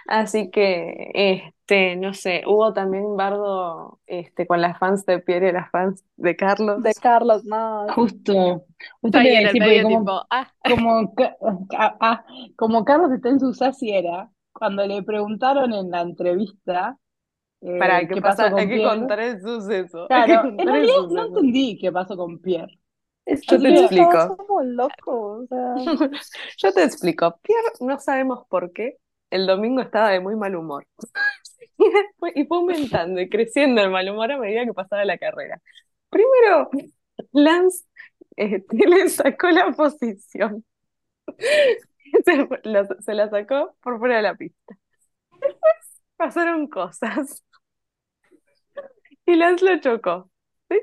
[0.07, 5.51] Así que, este, no sé, hubo también bardo este, con las fans de Pierre y
[5.53, 6.81] las fans de Carlos.
[6.83, 7.87] De Carlos, no.
[7.93, 8.65] Justo,
[9.03, 11.37] en el medio, como, tipo, ah, como, Ca-
[11.77, 12.25] ah, ah,
[12.55, 16.97] como Carlos está en su saciera, cuando le preguntaron en la entrevista
[17.61, 18.49] eh, Para, ¿qué qué pasa?
[18.51, 20.07] con Hay que contar el suceso.
[20.07, 21.27] Claro, en realidad no suceso.
[21.27, 22.79] entendí qué pasó con Pierre.
[23.25, 24.05] Es Yo te explico.
[24.11, 25.75] estaba como loco, o sea.
[26.57, 27.39] Yo te explico.
[27.41, 28.97] Pierre, no sabemos por qué,
[29.29, 30.87] el domingo estaba de muy mal humor.
[31.79, 35.17] Y, después, y fue aumentando y creciendo el mal humor a medida que pasaba la
[35.19, 35.61] carrera.
[36.09, 36.69] Primero,
[37.33, 37.85] Lance
[38.35, 40.65] este, le sacó la posición.
[42.25, 44.75] Se, lo- se la sacó por fuera de la pista.
[45.31, 47.43] Después pasaron cosas.
[49.27, 50.31] Y Lance lo chocó.
[50.69, 50.79] ¿sí?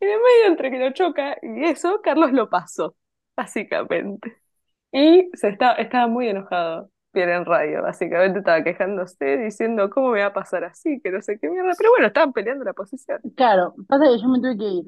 [0.00, 2.94] Y en el medio entre que lo choca y eso, Carlos lo pasó,
[3.36, 4.36] básicamente.
[4.92, 10.20] Y se está, estaba muy enojado Pierre en radio, básicamente estaba quejándose, diciendo cómo me
[10.20, 11.72] va a pasar así, que no sé qué mierda.
[11.78, 13.20] Pero bueno, estaban peleando la posición.
[13.36, 14.84] Claro, pasa que yo me tuve que ir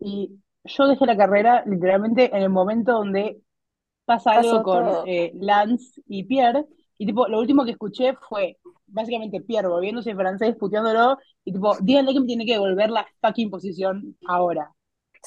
[0.00, 3.40] y yo dejé la carrera literalmente en el momento donde
[4.04, 6.66] pasa algo con eh, Lance y Pierre
[6.98, 11.76] y tipo lo último que escuché fue básicamente Pierre volviéndose en francés, puteándolo y tipo,
[11.80, 14.72] díganle que me tiene que devolver la fucking posición ahora.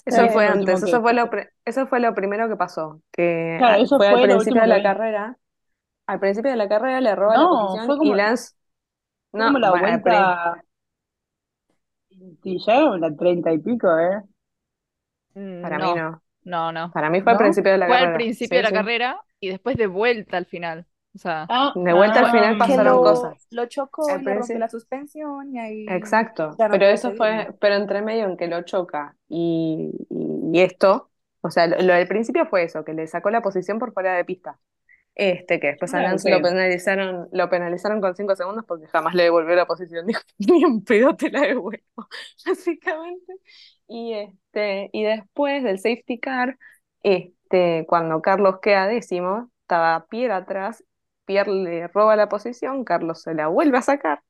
[0.06, 1.30] Eso fue antes, que eso fue lo,
[1.66, 4.82] eso fue lo primero que pasó, que Claro, eso fue al fue principio de la
[4.82, 5.38] carrera,
[6.08, 8.54] al principio de la carrera le roba la No, posición fue y como, Lance,
[9.32, 10.64] fue no, como la bueno, vuelta,
[12.44, 14.22] y ya era la treinta y pico, ¿eh?
[15.34, 16.94] mm, para mí no, no, no, no.
[16.94, 17.40] para mí fue al ¿No?
[17.40, 18.74] principio de la Fue al carrera, principio de la sí.
[18.74, 20.88] carrera y después de vuelta al final.
[21.14, 23.48] O sea, Ah, De vuelta al ah, final pasaron lo, cosas.
[23.52, 28.02] lo chocó y le rompió la suspensión y ahí exacto, pero eso fue, pero entre
[28.02, 32.46] medio en que lo choca y, y, y esto, o sea, lo, lo del principio
[32.46, 34.60] fue eso, que le sacó la posición por fuera de pista.
[35.16, 36.42] Este, que después a claro, Lance lo sí.
[36.42, 40.08] penalizaron, lo penalizaron con cinco segundos porque jamás le devolvió la posición.
[40.08, 41.84] Dijo, ni en pedo te la devuelvo,
[42.46, 43.34] básicamente.
[43.88, 46.58] Y este, y después del safety car,
[47.04, 50.84] este, cuando Carlos queda décimo, estaba Pierre atrás,
[51.26, 54.22] Pierre le roba la posición, Carlos se la vuelve a sacar,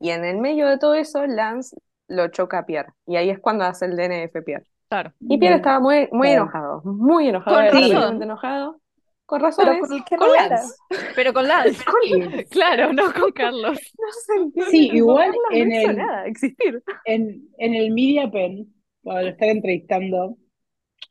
[0.00, 1.76] y en el medio de todo eso, Lance
[2.08, 2.92] lo choca a Pierre.
[3.06, 4.66] Y ahí es cuando hace el DNF Pierre.
[4.88, 5.12] claro.
[5.20, 8.80] Y Pierre estaba muy, muy enojado, muy enojado, Con razón, enojado.
[9.26, 10.32] Con Pero razones, con con no.
[10.32, 10.74] Lance.
[11.14, 11.84] pero con Lance.
[12.02, 13.78] Sí, Claro, no con Carlos.
[13.98, 16.82] No se entiende, sí, igual en hizo el, nada, existir.
[17.04, 20.36] en, en el Media Pen, cuando lo están entrevistando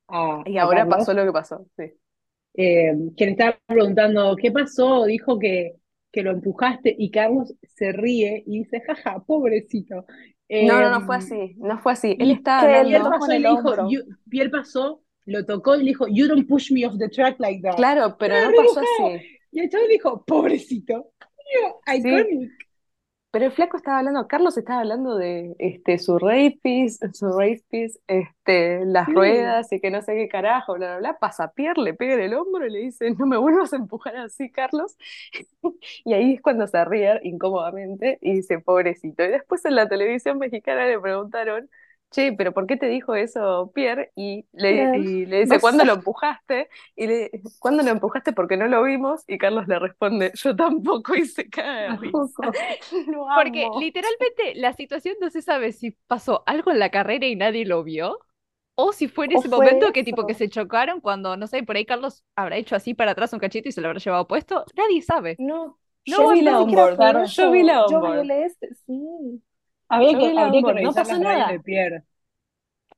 [0.07, 1.93] a, Y a ahora Carlos, pasó lo que pasó, sí.
[2.57, 5.05] Eh, le estaba preguntando, ¿qué pasó?
[5.05, 5.75] Dijo que,
[6.11, 10.05] que lo empujaste y Carlos se ríe y dice, jaja, pobrecito.
[10.59, 12.15] No, no, no Em, fue así, no fue así.
[12.19, 13.87] Él estaba y él pasó en y el le dijo, hombro.
[13.89, 17.09] "You-" y él pasó, lo tocó y le dijo, You don't push me off the
[17.09, 17.75] track like that.
[17.75, 19.15] claro, pero no re pasó enojado.
[19.15, 19.39] así.
[19.51, 21.11] Y el chavo dijo, pobrecito.
[21.53, 22.66] Yo, Sí, iconic.
[23.31, 27.63] Pero el flaco estaba hablando, Carlos estaba hablando de este, su race piece, su race
[27.69, 29.13] piece, este, las Sí.
[29.13, 31.19] ruedas y que no sé qué carajo, bla, bla, bla.
[31.19, 34.15] Pasa Pierre, le pega en el hombro y le dice, no me vuelvas a empujar
[34.17, 34.97] así, Carlos.
[36.05, 39.23] Y ahí es cuando se ríe incómodamente y dice, pobrecito.
[39.23, 41.69] Y después en la televisión mexicana le preguntaron,
[42.11, 44.11] che, pero ¿por qué te dijo eso Pierre?
[44.15, 46.69] Y le, Pierre, y le dice, ¿cuándo lo empujaste?
[46.95, 48.33] Y le, ¿cuándo lo empujaste?
[48.33, 49.23] Porque no lo vimos.
[49.27, 52.21] Y Carlos le responde, yo tampoco y se cae de risa.
[53.07, 57.35] Lo Porque literalmente la situación no se sabe si pasó algo en la carrera y
[57.35, 58.19] nadie lo vio,
[58.75, 61.63] o si fue en ese fue momento que tipo que se chocaron cuando, no sé,
[61.63, 64.27] por ahí Carlos habrá hecho así para atrás un cachito y se lo habrá llevado
[64.27, 64.65] puesto.
[64.75, 65.35] Nadie sabe.
[65.37, 67.25] No, No, yo vi la onboard.
[67.25, 68.31] Yo vi la Yo vi onboard.
[68.31, 69.41] este, sí.
[69.89, 70.73] Habría Yo que, habría que.
[70.83, 71.51] No pasó nada.
[71.51, 72.03] de Pierre.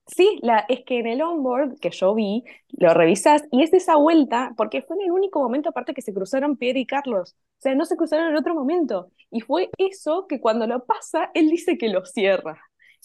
[0.08, 3.96] Sí, la, es que en el onboard que yo vi, lo revisás y es esa
[3.96, 7.36] vuelta, porque fue en el único momento aparte que se cruzaron Pierre y Carlos.
[7.60, 9.12] O sea, no se cruzaron en otro momento.
[9.30, 12.60] Y fue eso que cuando lo pasa, él dice que lo cierra.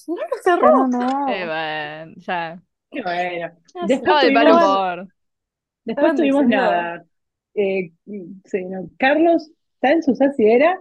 [0.06, 0.86] No lo cerró.
[0.88, 1.28] No.
[1.28, 2.62] Eh, bueno, ya.
[2.90, 5.08] Y bueno, No después de mal tuvimos, humor.
[5.84, 7.04] después Estaban tuvimos nada.
[7.54, 7.92] Eh,
[8.44, 10.80] sí, no, Carlos está en su saciedera,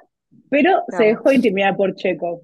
[0.49, 2.41] pero se no, dejó intimidar por Checo.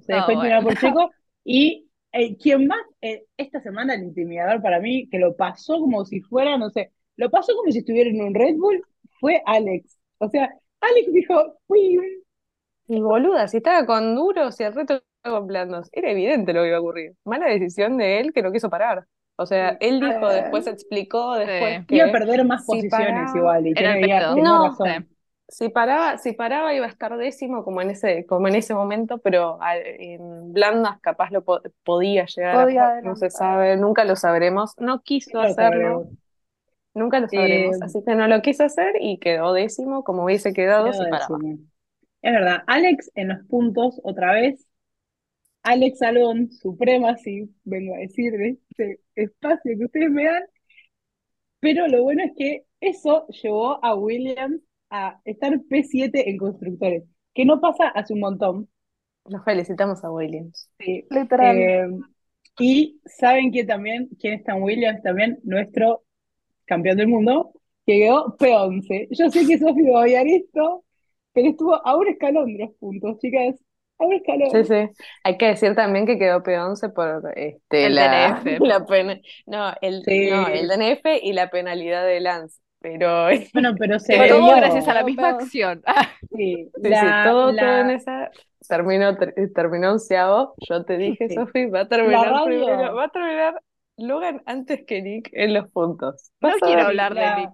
[0.00, 0.78] Se dejó No, intimidar bueno.
[0.78, 1.10] por Checo
[1.44, 6.04] y eh, quien más eh, esta semana el intimidador para mí, que lo pasó como
[6.04, 8.82] si fuera, no sé, lo pasó como si estuviera en un Red Bull,
[9.20, 9.98] fue Alex.
[10.18, 10.50] O sea,
[10.80, 11.98] Alex dijo, "Uy,
[12.86, 16.68] y boluda, si estaba con duros y el estaba con blandos, era evidente lo que
[16.68, 17.12] iba a ocurrir.
[17.24, 19.06] Mala decisión de él que no quiso parar.
[19.36, 21.96] O sea, él dijo, Eh, después explicó después Sí.
[21.96, 25.08] iba a perder más si posiciones paraba, igual y tenía no, razón.
[25.48, 29.18] Si paraba, si paraba iba a estar décimo como en ese, como en ese momento,
[29.18, 33.76] pero a- en blandas capaz lo po- podía llegar a podía pasar, no se sabe,
[33.76, 36.08] nunca lo sabremos, no quiso Lo hacerlo,
[36.94, 40.52] nunca lo Eh, sabremos, así que no lo quiso hacer y quedó décimo como hubiese
[40.54, 41.40] quedado si paraba.
[42.22, 44.66] Es verdad, Alex en los puntos, otra vez,
[45.64, 50.44] Alex Salón, Supremacy, vengo a decir de este espacio que ustedes me dan,
[51.60, 54.60] pero lo bueno es que eso llevó a Williams
[54.96, 58.68] a estar P7 en constructores, que no pasa hace un montón.
[59.26, 60.70] Nos felicitamos a Williams.
[60.78, 61.04] Sí.
[61.10, 61.56] Literal.
[61.56, 61.88] Eh,
[62.58, 66.04] y saben que también, quién está en Williams también, nuestro
[66.66, 67.52] campeón del mundo,
[67.86, 69.08] que quedó P11.
[69.10, 70.84] Yo sé que Sofi va a odiar esto,
[71.32, 73.56] pero estuvo a un escalón de los puntos, chicas.
[73.98, 74.14] A un
[74.50, 74.64] Sí, escalón.
[74.64, 74.74] sí.
[75.24, 78.44] Hay que decir también que quedó P11 por este, El la, DNF.
[78.60, 80.68] la pena, no, el, no, el Sí.
[80.68, 85.04] DNF y la penalidad de Lance, pero Bueno, pero se Pero Todo gracias a la
[85.04, 85.82] misma acción.
[86.36, 88.30] Sí, Sí, sí, la, todo, en esa
[88.68, 90.54] terminó, ter- terminó onceavo.
[90.68, 91.34] Yo te dije, sí.
[91.34, 93.60] Sofi, va a terminar primero, va a terminar
[93.96, 96.30] Logan antes que Nick en los puntos.
[96.40, 96.86] No quiero ver.
[96.86, 97.50] hablar de Nick.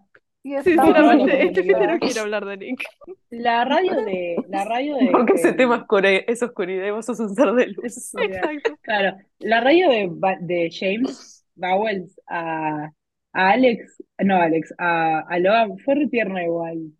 [0.64, 2.82] Sinceramente, este fin de no quiero hablar de Nick.
[3.28, 6.90] La radio de, la radio de, Porque ese eh, tema es, oscura- es oscuridad y
[6.90, 8.14] vos sos un ser de luz.
[8.16, 8.78] Exacto.
[8.80, 10.10] Claro, la radio de,
[10.40, 12.90] de James Bowles a,
[13.32, 16.92] a Alex, no Alex, a, a Logan fue re tierno igual.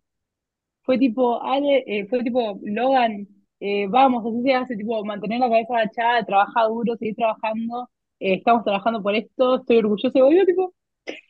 [0.83, 3.27] Fue tipo, Ale, eh, fue tipo, Logan,
[3.59, 8.35] eh, vamos, así se hace, tipo, mantener la cabeza agachada, trabaja duro, seguir trabajando, eh,
[8.35, 10.73] estamos trabajando por esto, estoy orgulloso de vos, tipo,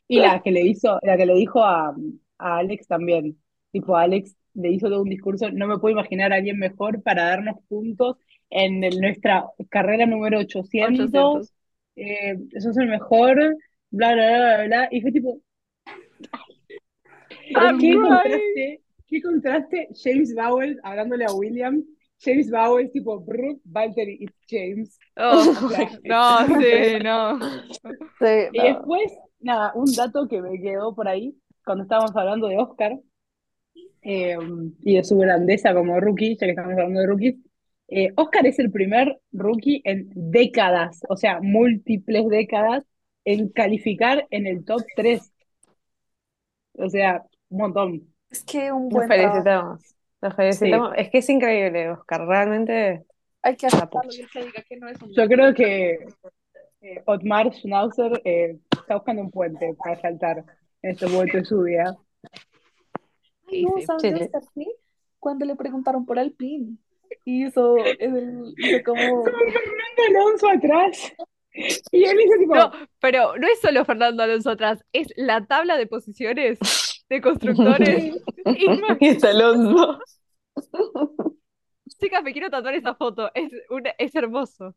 [0.08, 1.96] y la que le hizo, la que le dijo a,
[2.38, 3.38] a Alex también,
[3.72, 7.26] tipo, Alex le hizo todo un discurso, no me puedo imaginar a alguien mejor para
[7.26, 8.18] darnos puntos
[8.50, 11.54] en el- nuestra carrera número 800, 800.
[11.96, 13.56] eh, sos el mejor,
[13.92, 15.40] bla, bla, bla, bla, bla, y fue tipo,
[17.80, 21.84] qué contraste, qué contraste James Bowles hablándole a William,
[22.20, 24.98] James Bowles tipo, brr, Valtteri, it's James.
[25.18, 27.40] Oh, O sea, no, sí, no.
[28.20, 28.64] Sí, Y no.
[28.64, 31.36] después, nada, un dato que me quedó por ahí,
[31.66, 32.94] cuando estábamos hablando de Oscar
[34.04, 34.38] eh,
[34.82, 37.36] y de su grandeza como rookie, ya que estamos hablando de rookies,
[37.88, 42.86] eh, Oscar es el primer rookie en décadas, o sea, múltiples décadas,
[43.26, 45.32] en calificar en el top 3.
[46.74, 48.14] O sea, un montón.
[48.30, 49.96] Es que un buen felicitamos.
[50.22, 50.94] Nos felicitamos.
[50.96, 52.26] Es que es increíble, Oscar.
[52.26, 53.06] Realmente
[53.42, 56.06] Hay que aceptarlo y que diga que no es un Yo creo que
[56.82, 60.44] eh, Otmar Schnauzer eh, está buscando un puente para saltar
[60.82, 61.96] en este momento de su vida.
[63.48, 63.82] Ay, no.
[63.82, 64.74] ¿sabes Sí?
[65.20, 66.78] Cuando le preguntaron por Alpine.
[67.26, 69.24] Hizo, el, hizo como...
[69.24, 71.14] Fernando Alonso atrás.
[71.54, 75.78] Y él hizo tipo, No, pero no es solo Fernando Alonso atrás, es la tabla
[75.78, 76.60] de posiciones
[77.10, 78.16] de constructores.
[79.00, 80.00] Y está Alonso.
[82.00, 83.30] Chicas, me quiero tatuar esa foto.
[83.34, 84.76] Es, una, es hermoso.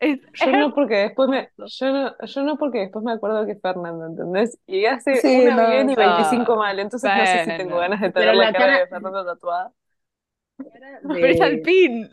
[0.00, 3.52] Es Yo no porque después me, yo no, yo no porque después me acuerdo que
[3.52, 4.58] es Fernando, ¿entendés?
[4.66, 6.00] Y hace Sí, una no, bien y no.
[6.00, 8.86] 25 mal, entonces no sé si tengo ganas de tener la la cara cara- de
[8.88, 9.72] Fernando tatuada.
[11.08, 12.08] Pero es alpín.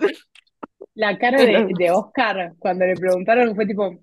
[0.95, 3.97] La cara de, de Oscar cuando le preguntaron fue tipo,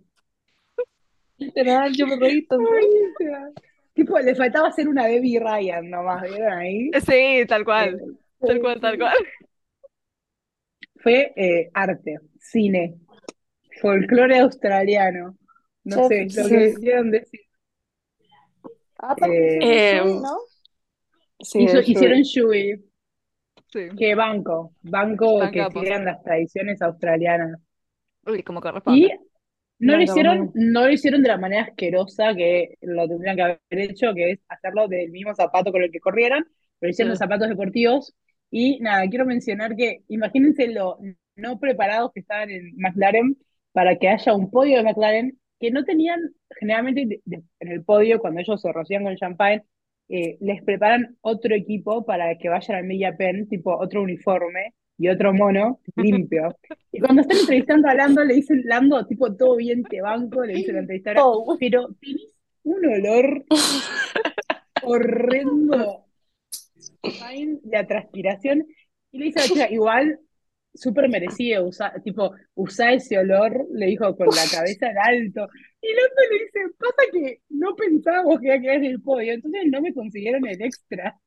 [1.39, 2.65] Literal, yo me reí tanto.
[3.93, 6.91] Tipo, le faltaba hacer una Debbie Ryan nomás, ¿vieron ahí?
[7.07, 7.95] Sí, tal cual.
[8.01, 9.15] Eh, Tal cual, tal cual.
[10.97, 12.97] fue eh, arte, cine,
[13.81, 15.37] folclore australiano.
[15.85, 16.43] No sé, Sí.
[16.43, 17.41] lo que quieran decir.
[18.99, 20.39] Aparte, Eh, eh, ¿no?
[21.41, 22.85] Sí, Hizo- hicieron Shui,
[23.77, 23.91] Sí.
[23.99, 27.61] que banco, banco que sigan las tradiciones australianas.
[28.27, 29.21] Uy, como Y corresponde.
[29.79, 33.59] no lo hicieron, no lo hicieron de la manera asquerosa que lo tendrían que haber
[33.73, 36.47] hecho, que es hacerlo del mismo zapato con el que corrieran,
[36.79, 37.19] pero hicieron Sí.
[37.19, 38.15] zapatos deportivos.
[38.51, 40.99] Y nada, quiero mencionar que imagínense lo
[41.37, 43.37] no preparados que estaban en McLaren
[43.73, 46.21] para que haya un podio de McLaren que no tenían,
[46.61, 49.65] generalmente en el podio, cuando ellos se rocían con champagne,
[50.09, 55.09] eh, les preparan otro equipo para que vayan al Media Pen, tipo otro uniforme y
[55.09, 56.57] otro mono limpio.
[56.93, 60.55] Y cuando están entrevistando a Lando, le dicen, Lando, tipo, todo bien, te banco, le
[60.55, 61.57] dice la entrevistadora, Todo.
[61.59, 63.45] pero tenés un olor
[64.83, 66.05] horrendo
[67.65, 68.67] la transpiración.
[69.13, 70.21] Y le dice a la chica, igual,
[70.75, 75.49] súper merecido, usa, tipo, usá ese olor, le dijo con la cabeza en alto.
[75.81, 79.33] Y otro le dice, pasa que no pensábamos que iba a quedar en el podio,
[79.33, 81.19] entonces no me consiguieron el extra.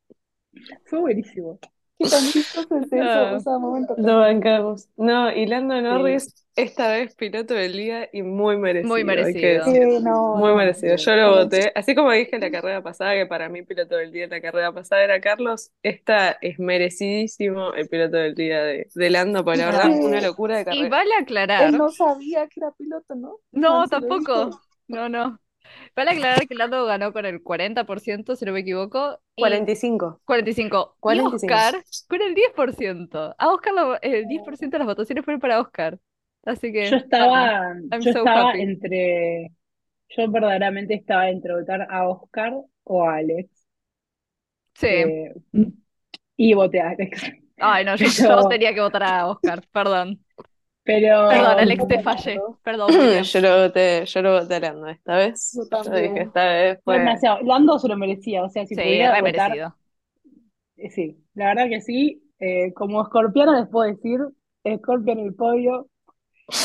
[0.84, 1.58] Fue buenísimo.
[2.00, 3.30] ¿Qué tan chistoso es eso?
[3.36, 3.94] O sea, momento.
[3.98, 4.88] Lo bancamos.
[4.96, 8.88] No, y Lando Norris, esta vez piloto del día y muy merecido.
[8.88, 9.64] Muy merecido.
[9.64, 10.54] Sí, no, Muy no.
[10.54, 10.96] merecido.
[10.96, 11.72] Yo lo voté.
[11.74, 14.72] Así como dije la carrera pasada, que para mí piloto del día en la carrera
[14.72, 19.66] pasada era Carlos, esta es merecidísimo el piloto del día de, de Lando, porque la
[19.66, 20.00] verdad, Sí.
[20.00, 20.88] una locura de Y carrera.
[20.88, 21.64] vale aclarar.
[21.64, 23.38] Él no sabía que era piloto, ¿no?
[23.52, 24.60] No, tampoco.
[24.88, 25.38] No, no.
[25.94, 29.20] Vale aclarar que Lando ganó con el 40%, si no me equivoco.
[29.36, 30.20] Y 45.
[30.24, 30.96] 45.
[30.96, 31.54] Y 45.
[31.54, 33.34] Oscar con el 10%.
[33.38, 35.98] A Oscar lo- el 10% de las votaciones fueron para Oscar.
[36.44, 36.86] Así que.
[36.90, 38.60] Yo estaba, I'm yo so estaba happy.
[38.62, 39.52] entre,
[40.08, 42.54] yo verdaderamente estaba entre votar a Oscar
[42.84, 43.50] o a Alex.
[44.74, 44.86] Sí.
[44.86, 45.34] eh,
[46.36, 47.30] y voté a Alex.
[47.58, 49.62] Ay, no, yo, pero- yo tenía que votar a Oscar.
[49.72, 50.24] Perdón.
[50.84, 52.40] Pero Perdón, Alex, te fallé.
[52.62, 52.88] Perdón.
[53.22, 55.52] Yo lo voté, yo lo voté a Lando esta vez.
[55.54, 56.14] Yo Yo también.
[56.14, 57.40] dije, esta vez fue demasiado.
[57.42, 59.76] Lando se lo merecía, o sea, si Sí, pudiera votar, merecido.
[60.76, 62.22] eh, sí, la verdad que sí.
[62.38, 64.18] Eh, como escorpiana les puedo decir,
[64.78, 65.88] Scorpio en el podio,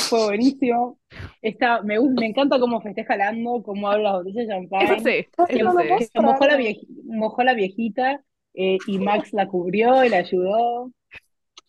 [0.09, 0.99] fue buenísimo.
[1.41, 4.99] Está, me, me encanta cómo festeja Lando, cómo habla las botellas de Eso champagne.
[4.99, 5.27] sí,
[6.17, 6.59] mojó la, mostraron.
[6.59, 10.91] vieji- mojó la viejita eh, y Max la cubrió y la ayudó.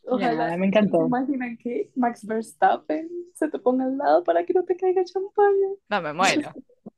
[0.09, 0.47] Ojalá.
[0.47, 0.99] Nada, me encantó.
[0.99, 5.05] ¿Se imaginan que Max Verstappen se te ponga al lado para que no te caiga
[5.05, 5.69] champaña?
[5.89, 6.53] No, me muero.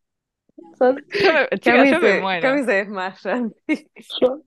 [1.63, 3.51] Cami se, desmaya.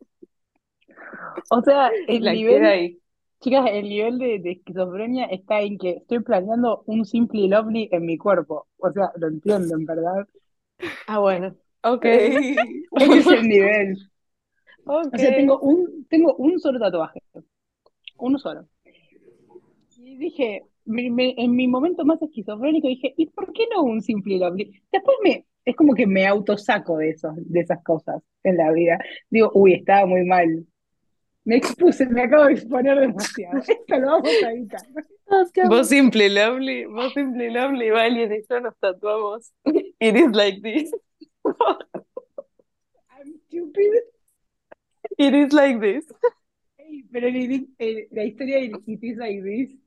[1.50, 3.00] O sea, el La nivel, ahí.
[3.42, 8.06] chicas, el nivel de, de esquizofrenia está en que estoy planeando un Simply Lovely en
[8.06, 8.68] mi cuerpo.
[8.78, 10.28] O sea, lo entienden, ¿verdad?
[11.08, 11.56] Ah, bueno.
[11.84, 12.06] Ok.
[12.06, 12.56] Ese
[12.98, 13.98] es el nivel.
[14.86, 15.14] Ok.
[15.14, 17.22] O sea, tengo un, tengo un solo tatuaje.
[18.22, 18.66] Uno solo.
[19.98, 24.02] Y dije, me- me- en mi momento más esquizofrénico dije, ¿y por qué no un
[24.02, 24.82] Simply Lovely?
[24.92, 29.00] Después me, es como que me autosaco de esos, de esas cosas en la vida.
[29.30, 30.66] Digo, uy, estaba muy mal.
[31.44, 33.60] Me expuse, me acabo de exponer demasiado.
[33.68, 34.52] Esto lo vamos a
[35.52, 39.52] quedamos- Vos Simple Lovely, vos Simple Lovely, Valiant y yo nos tatuamos.
[40.00, 40.92] It is like this.
[43.10, 44.04] I'm stupid.
[45.18, 46.06] It is like this.
[47.12, 49.78] Pero el- el- la historia de It Is Like This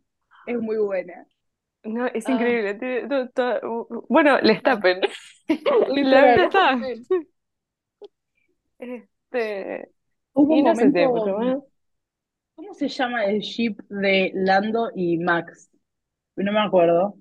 [0.46, 1.26] es muy buena.
[1.84, 2.32] No, es Ah.
[2.32, 2.74] increíble.
[2.74, 5.00] tiene to- to- bueno, les tapen.
[5.48, 6.78] Ya está.
[8.78, 9.88] Este,
[10.32, 11.58] Hubo y un no sé si hay momento, mucho más.
[12.54, 15.70] ¿cómo se llama el ship de Lando y Max?
[16.36, 17.16] No me acuerdo.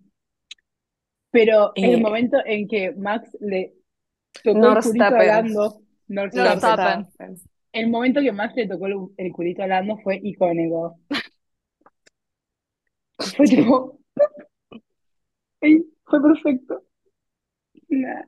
[1.31, 3.73] Pero el Eh, momento en que Max le
[4.43, 5.27] tocó el a Norstappen.
[5.27, 5.81] Lando.
[6.07, 7.37] Norstappen.
[7.74, 10.97] El momento que Max le tocó el, el culito a Lando fue icónico.
[13.36, 13.99] Fue tipo,
[15.61, 16.84] ey, fue perfecto.
[17.89, 18.24] Nah.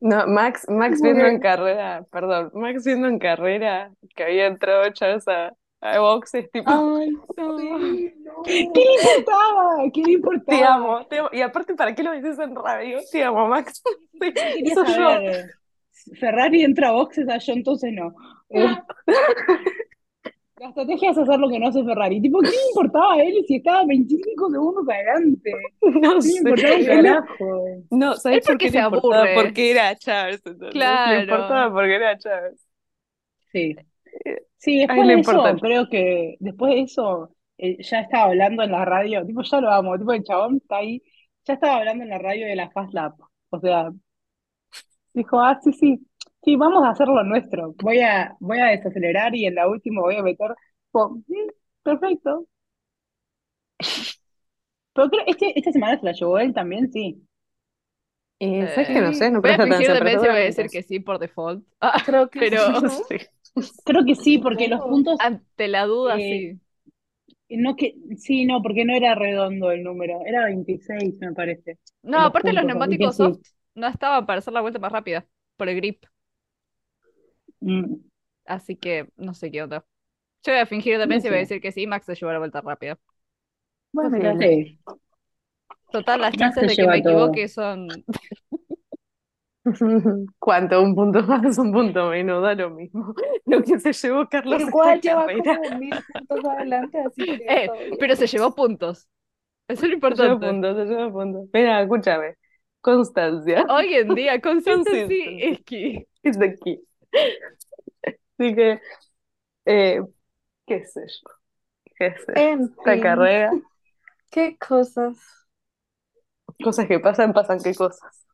[0.00, 5.26] No, Max, Max viendo en carrera, perdón, Max viendo en carrera que había entrado Chávez
[5.28, 7.58] a, a boxes, tipo, Ay, No.
[7.58, 8.42] sí, no.
[8.44, 9.90] ¿Qué le importaba?
[9.92, 10.64] ¿Qué le te importaba?
[10.64, 11.28] amo, te amo.
[11.32, 12.98] Y aparte, ¿para qué lo dices en radio?
[13.10, 13.82] Te amo, Max.
[14.74, 15.22] Soy yo.
[16.20, 18.14] Ferrari entra a boxes, a yo entonces no.
[18.50, 18.66] Eh,
[20.58, 22.20] La estrategia es hacer lo que no hace Ferrari.
[22.20, 25.52] Tipo, ¿qué le importaba a él si estaba 25 segundos adelante?
[25.82, 26.38] No le sé.
[26.38, 27.64] importaba un carajo.
[27.90, 29.34] No, ¿sabes por porque qué se aburre.
[29.34, 30.70] Porque era Charles, ¿entendés?
[30.72, 31.12] Claro.
[31.14, 32.66] Le importaba porque era Charles.
[33.52, 33.76] Sí.
[34.56, 35.56] Sí, A después le de eso, importa.
[35.60, 39.70] creo que después de eso, eh, ya estaba hablando en la radio, tipo, ya lo
[39.70, 41.02] amo, tipo, el chabón está ahí,
[41.44, 43.14] ya estaba hablando en la radio de la Fast Lap.
[43.50, 43.90] O sea,
[45.20, 46.06] dijo, ah, sí, sí,
[46.42, 47.74] sí, vamos a hacer lo nuestro.
[47.82, 50.50] Voy a, voy a desacelerar y en la última voy a meter,
[50.94, 51.50] "Mm,
[51.82, 52.46] perfecto.
[54.94, 57.24] Pero creo, este, esta semana se la llevó él también, sí.
[58.38, 59.90] Y Eh, sabes que no sé, no Voy a fingir
[60.30, 61.66] voy a decir que sí por default.
[61.80, 63.16] Ah, Creo que pero sí.
[63.84, 66.60] Creo que sí, porque los puntos, ante la duda, eh, sí.
[67.50, 71.78] no que, sí, no, porque no era redondo el número, era 26, me parece.
[72.02, 73.40] No, los aparte los puntos, que neumáticos sí.
[73.76, 76.06] No estaban para hacer la vuelta más rápida por el grip.
[77.62, 78.00] Mm,
[78.44, 79.84] Así que no sé qué onda.
[80.44, 82.32] Yo voy a fingir no demencia y voy a decir que sí, Max se llevó
[82.32, 82.98] la vuelta rápida.
[83.92, 84.78] Bueno, Sí,
[85.90, 87.38] Total, las chances se de que me todo.
[87.38, 88.04] equivoque son.
[90.38, 90.82] ¿Cuánto?
[90.82, 93.14] Un punto más, un punto menos, da lo mismo.
[93.46, 98.16] Lo que se llevó Carlos Igual lleva como mil puntos adelante, así que Eh, pero
[98.16, 99.08] se llevó puntos.
[99.68, 100.40] Eso es lo Se lleva importante.
[100.40, 101.48] puntos, se lleva puntos.
[101.52, 102.36] Mira, escúchame.
[102.86, 103.66] Constancia.
[103.68, 105.42] Hoy en día, consistency Consistency.
[105.42, 106.06] es key.
[106.22, 106.80] Es de aquí.
[108.38, 108.80] Así que,
[109.66, 110.00] eh,
[110.66, 111.30] qué sé yo.
[111.98, 112.34] Qué sé.
[112.34, 113.60] En Esta fin, carrera,
[114.30, 115.16] qué cosas.
[116.62, 118.26] cosas que pasan, pasan qué cosas.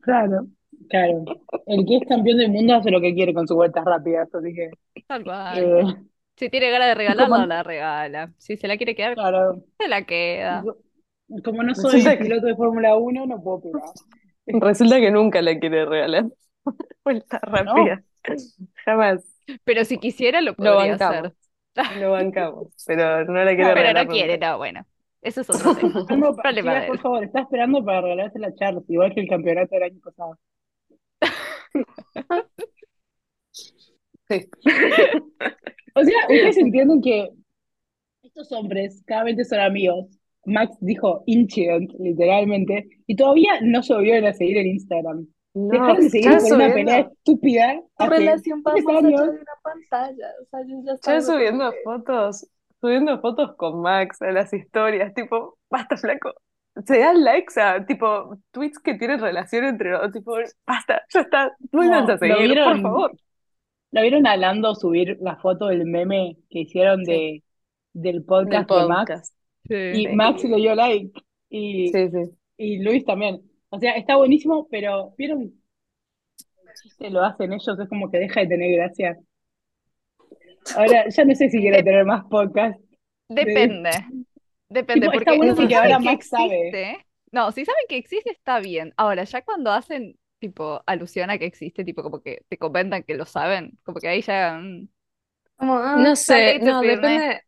[0.00, 0.46] claro,
[0.88, 1.24] claro.
[1.66, 4.54] El que es campeón del mundo hace lo que quiere con sus vueltas rápidas, así
[4.54, 4.70] que,
[5.06, 5.76] Tal cual.
[5.78, 5.94] eh,
[6.36, 8.34] Si tiene ganas de regalarla, la regala.
[8.38, 10.72] Si se la quiere quedar, claro, se la queda.
[11.44, 13.82] Como no soy Resulta que, piloto de Fórmula 1, no puedo pegar.
[14.46, 16.26] resulta que nunca la quiere regalar.
[17.04, 18.02] Vuelta No, rápida.
[18.84, 19.24] Jamás.
[19.64, 21.32] Pero si quisiera, lo Lo podría bancamos.
[21.74, 22.00] hacer.
[22.00, 22.68] Lo bancamos.
[22.86, 24.86] Pero no la quiere Pero regalar no quiere, no, bueno.
[25.22, 26.04] Eso es otro tema.
[26.42, 30.00] Problema por favor, está esperando para regalarse la Charles, igual que el campeonato del año
[30.00, 30.38] pasado.
[34.28, 34.48] Sí.
[35.96, 37.30] O sea, ustedes entienden que
[38.22, 40.06] estos hombres cada vez son amigos.
[40.46, 45.26] Max dijo incident, literalmente, y todavía no se volvieron a seguir en Instagram.
[45.54, 48.62] No, Dejaron de seguir por una pelea estúpida Tu relación
[48.98, 49.22] años.
[49.32, 50.28] de una pantalla.
[50.42, 51.76] O sea, yo ya ya estaba como subiendo que.
[51.84, 52.46] fotos,
[52.80, 56.32] subiendo fotos con Max a las historias, tipo, basta, flaco.
[56.86, 60.34] Se dan likes a, tipo, tweets que tienen relación entre los, tipo,
[60.66, 61.56] basta, ya está,
[62.10, 63.12] a No, lo seguir, por favor.
[63.92, 67.44] lo vieron a Lando subir la foto del meme que hicieron Sí, de,
[67.92, 69.33] del del podcast de Max.
[69.68, 69.74] Sí.
[69.90, 71.12] y Sí, Max le dio like,
[71.48, 72.36] y, sí, sí.
[72.56, 73.42] y Luis también.
[73.70, 75.52] O sea, está buenísimo, pero ¿vieron
[76.80, 77.78] chiste lo hacen ellos?
[77.78, 79.18] Es como que deja de tener gracia.
[80.76, 82.78] Ahora, ya no sé si quiero tener más podcast.
[83.28, 83.90] de- depende.
[84.68, 86.58] Depende, Tipo, está porque bueno si saben ahora que Max sabe.
[86.70, 88.92] existe, no, si saben que existe está bien.
[88.96, 93.14] Ahora, ya cuando hacen tipo alusión a que existe, tipo como que te comentan que
[93.16, 94.88] lo saben, como que ahí ya mm,
[95.56, 96.92] Como, ah, No sé, no, firme.
[96.92, 97.42] depende,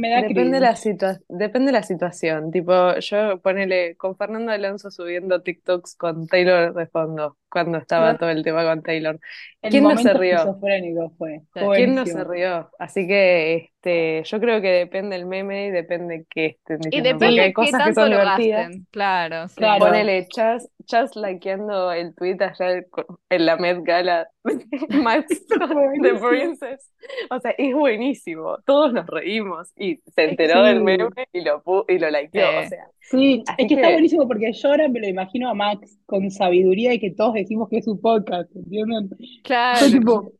[0.00, 2.50] Me da depende la situa- depende la situación.
[2.50, 8.30] Tipo, yo ponele con Fernando Alonso subiendo TikToks con Taylor de fondo, cuando estaba todo
[8.30, 9.20] el tema con Taylor.
[9.62, 10.36] El ¿Quién no se rió?
[10.58, 11.42] fue.
[11.76, 12.70] ¿Quién no se rió?
[12.78, 17.18] Así que este, yo creo que depende el meme y depende qué estén Y diciendo,
[17.20, 18.66] porque depende hay qué cosas que tanto son lo divertidas.
[18.66, 19.54] gasten, claro, sí.
[19.56, 19.78] Claro.
[19.78, 24.64] Ponele Chas, Chas likeando el tweet allá con- en la Met Gala de
[25.02, 26.28] Max buenísimo.
[26.28, 26.92] Princess.
[27.30, 28.58] O sea, es buenísimo.
[28.66, 32.42] Todos nos reímos y se enteró del meme y lo, y lo likeó.
[32.48, 32.68] O Sí.
[32.68, 36.30] sea, sí, es que está buenísimo porque yo ahora me lo imagino a Max con
[36.30, 39.10] sabiduría y que todos decimos que es su podcast, ¿entienden?
[39.42, 39.86] Claro.
[39.86, 40.32] tipo,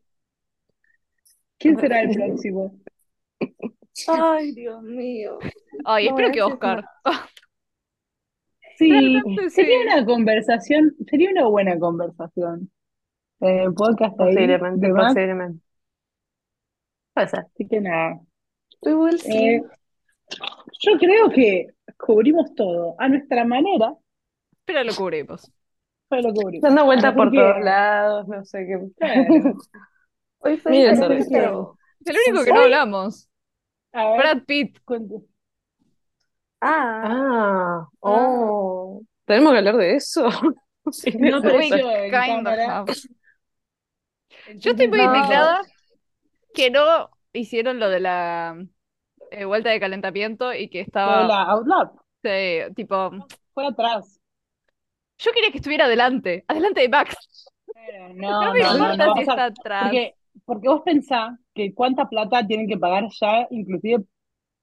[1.57, 2.75] ¿quién será el próximo?
[4.07, 5.39] Ay, Dios mío.
[5.85, 6.85] Ay, No espero que Oscar.
[8.77, 9.85] Sí, sería sí.
[9.87, 12.69] una conversación, sería una buena conversación.
[13.41, 15.35] Eh, podcast ahí posiblemente, ser.
[17.15, 18.19] así que nada.
[18.81, 19.55] We will see.
[19.55, 19.61] Eh,
[20.79, 21.67] yo creo que
[21.97, 23.93] cubrimos todo a nuestra manera,
[24.65, 25.51] Pero lo cubrimos.
[26.09, 26.61] pero lo cubrimos.
[26.61, 28.79] Dando vueltas por todos lados, no sé qué.
[28.97, 29.23] claro,
[30.39, 31.77] Hoy fue que, pero.
[32.05, 33.29] El único que no hablamos,
[33.93, 34.79] Brad Pitt.
[34.85, 35.15] cuente.
[36.61, 38.01] Ah, Ah, ah.
[38.01, 39.01] oh.
[39.25, 40.27] ¿Tenemos que hablar de eso?
[40.91, 42.89] Sí, No apareció en kind of.
[44.55, 45.03] Yo estoy entonces muy no.
[45.03, 45.61] Indignada
[46.53, 48.57] que no hicieron lo de la
[49.31, 53.11] eh, vuelta de calentamiento y que Lo de estaba, la Outlap eh, tipo,
[53.53, 54.19] fue atrás.
[55.17, 57.15] yo quería que estuviera adelante, adelante de Max.
[57.73, 59.83] Pero No no, me no, no, importa si está atrás.
[59.83, 64.03] Porque, porque vos pensás que cuánta plata tienen que pagar ya, inclusive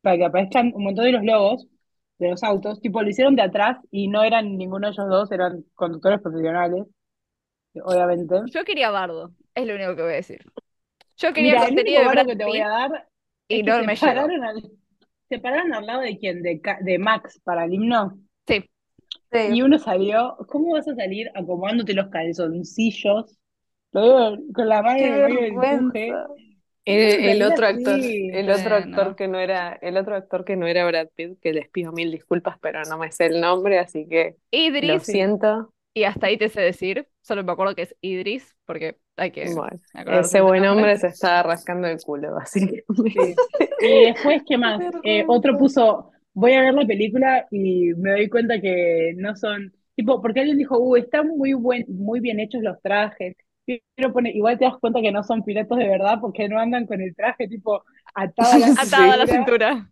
[0.03, 1.67] para que aparezcan un montón de los logos
[2.23, 2.81] de los autos.
[2.81, 6.85] Tipo, lo hicieron de atrás y no eran ninguno de ellos dos, eran conductores profesionales,
[7.83, 8.35] obviamente.
[8.47, 10.45] Yo quería Bardo, es lo único que voy a decir.
[11.17, 13.09] Yo quería Mira, el único de que te voy Pitt a dar
[13.49, 14.63] y es que no se me pararon al,
[15.29, 18.19] se pararon al lado de quién, de, de Max para el himno.
[18.47, 18.65] Sí,
[19.33, 19.63] Y Sí.
[19.63, 23.39] uno salió, ¿cómo vas a salir acomodándote los calzoncillos?
[23.93, 26.13] Lo digo con la mano en el empuje.
[26.85, 29.17] El, otro actor, el otro actor no.
[29.17, 32.11] que no era, el otro actor que no era Brad Pitt, que les pido mil
[32.11, 35.73] disculpas, pero no me sé el nombre, así que lo Idris, siento.
[35.95, 39.55] y hasta ahí te sé decir, solo me acuerdo que es Idris, porque hay que
[39.55, 39.81] Bueno,
[40.21, 42.85] ese buen hombre se estaba rascando el culo, básicamente.
[42.97, 43.35] Sí.
[43.81, 44.81] Y después, ¿qué más?
[45.05, 49.73] Eh, otro puso, voy a ver la película y me doy cuenta que no son,
[49.95, 53.37] tipo, porque alguien dijo, uh, están muy buen, muy bien hechos los trajes.
[53.67, 56.87] Pero pone, igual te das cuenta que no son pilotos de verdad porque no andan
[56.87, 57.85] con el traje tipo
[58.15, 59.91] atado a la Atado a la cintura.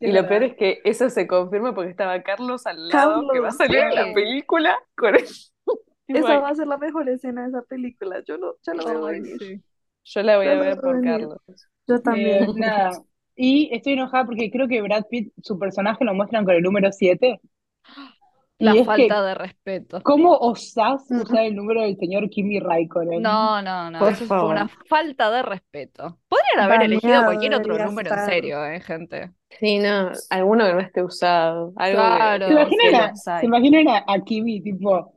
[0.00, 0.28] Y lo verdad.
[0.28, 3.78] peor es que eso se confirma porque estaba Carlos al lado, que va a salir
[3.80, 5.14] en la película con
[6.12, 8.22] esa va a ser la mejor escena de esa película.
[8.26, 9.36] Yo lo, yo lo venir.
[9.38, 9.62] sí.
[10.04, 11.02] Yo la voy Yo a ver por venir.
[11.02, 11.38] Carlos.
[11.86, 12.54] Yo Eh, también.
[12.54, 13.02] nada.
[13.36, 16.92] Y estoy enojada porque creo que Brad Pitt, su personaje lo muestran con el número
[16.92, 17.40] 7.
[18.60, 20.00] La Y es que, falta de respeto.
[20.02, 23.22] ¿cómo osás usar el número del señor Kimi Raikkonen?
[23.22, 24.86] No, no, no, Por eso fue una favor.
[24.88, 26.18] falta de respeto.
[26.28, 28.30] Podrían haber elegido cualquier otro número en estar.
[28.30, 29.32] serio, eh, gente.
[29.58, 32.46] Sí, no, alguno que no esté usado, algo que, Claro.
[32.46, 35.14] ¿Se que imaginan esté a, se imaginan a, a Kimi, tipo,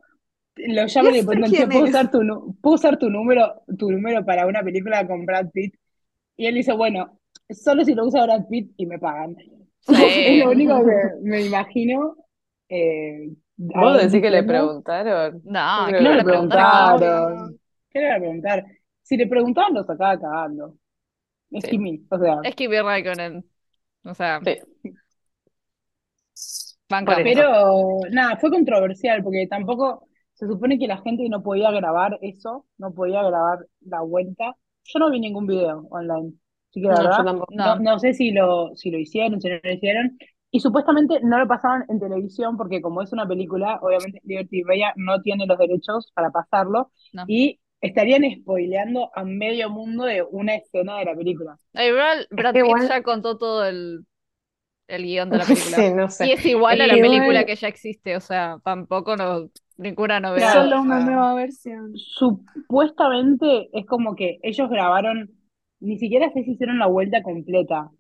[0.56, 2.20] lo ¿Y llaman y le preguntan, ¿puedo usar tu,
[2.62, 5.76] ¿puedo usar tu número, tu número para una película con Brad Pitt?
[6.38, 7.20] Y él dice, bueno,
[7.50, 9.36] solo si lo usa Brad Pitt y me pagan.
[9.88, 10.52] Es lo Sí.
[10.52, 12.16] único que me imagino.
[12.76, 13.30] Eh,
[13.76, 15.42] a ¿Vos decís que le preguntaron?
[15.46, 16.46] No, Yo ¿qué creo No le le que no.
[16.48, 17.00] preguntaron?
[17.00, 17.60] preguntaron.
[17.90, 18.66] ¿Qué le preguntar?
[19.02, 20.78] Si le preguntaban, lo sacaba cagando.
[21.52, 21.70] Es Sí.
[21.70, 22.38] Kimi, o sea.
[22.42, 23.46] Es Kimi Raikkonen.
[24.06, 24.60] O sea, Sí.
[26.90, 27.18] banca.
[27.22, 32.66] Pero nada, fue controversial porque tampoco se supone que la gente no podía grabar eso,
[32.78, 34.56] no podía grabar la vuelta.
[34.86, 36.34] Yo no vi ningún video online,
[36.70, 37.54] así que la No, verdad, tampoco.
[37.56, 40.18] no, No, no sé si lo, si lo hicieron, si no lo hicieron.
[40.54, 44.93] Y supuestamente no lo pasaban en televisión porque como es una película, obviamente Liberty Media
[44.97, 47.26] no tiene los derechos para pasarlo no.
[47.28, 51.60] y estarían spoileando a medio mundo de una escena de la película.
[51.74, 54.06] Eh, Brad, Brad que Pitt igual- ya contó todo el,
[54.88, 55.78] el guion de la película.
[55.78, 56.34] Sí, no Y sé.
[56.34, 60.51] es igual a la película que ya existe, o sea, tampoco no, ninguna Es novedad.
[60.54, 60.64] Claro.
[60.64, 61.06] solo una o sea.
[61.06, 62.04] nueva versión.
[62.68, 65.32] Supuestamente es como que ellos grabaron,
[65.80, 67.91] ni siquiera sé si hicieron la vuelta completa.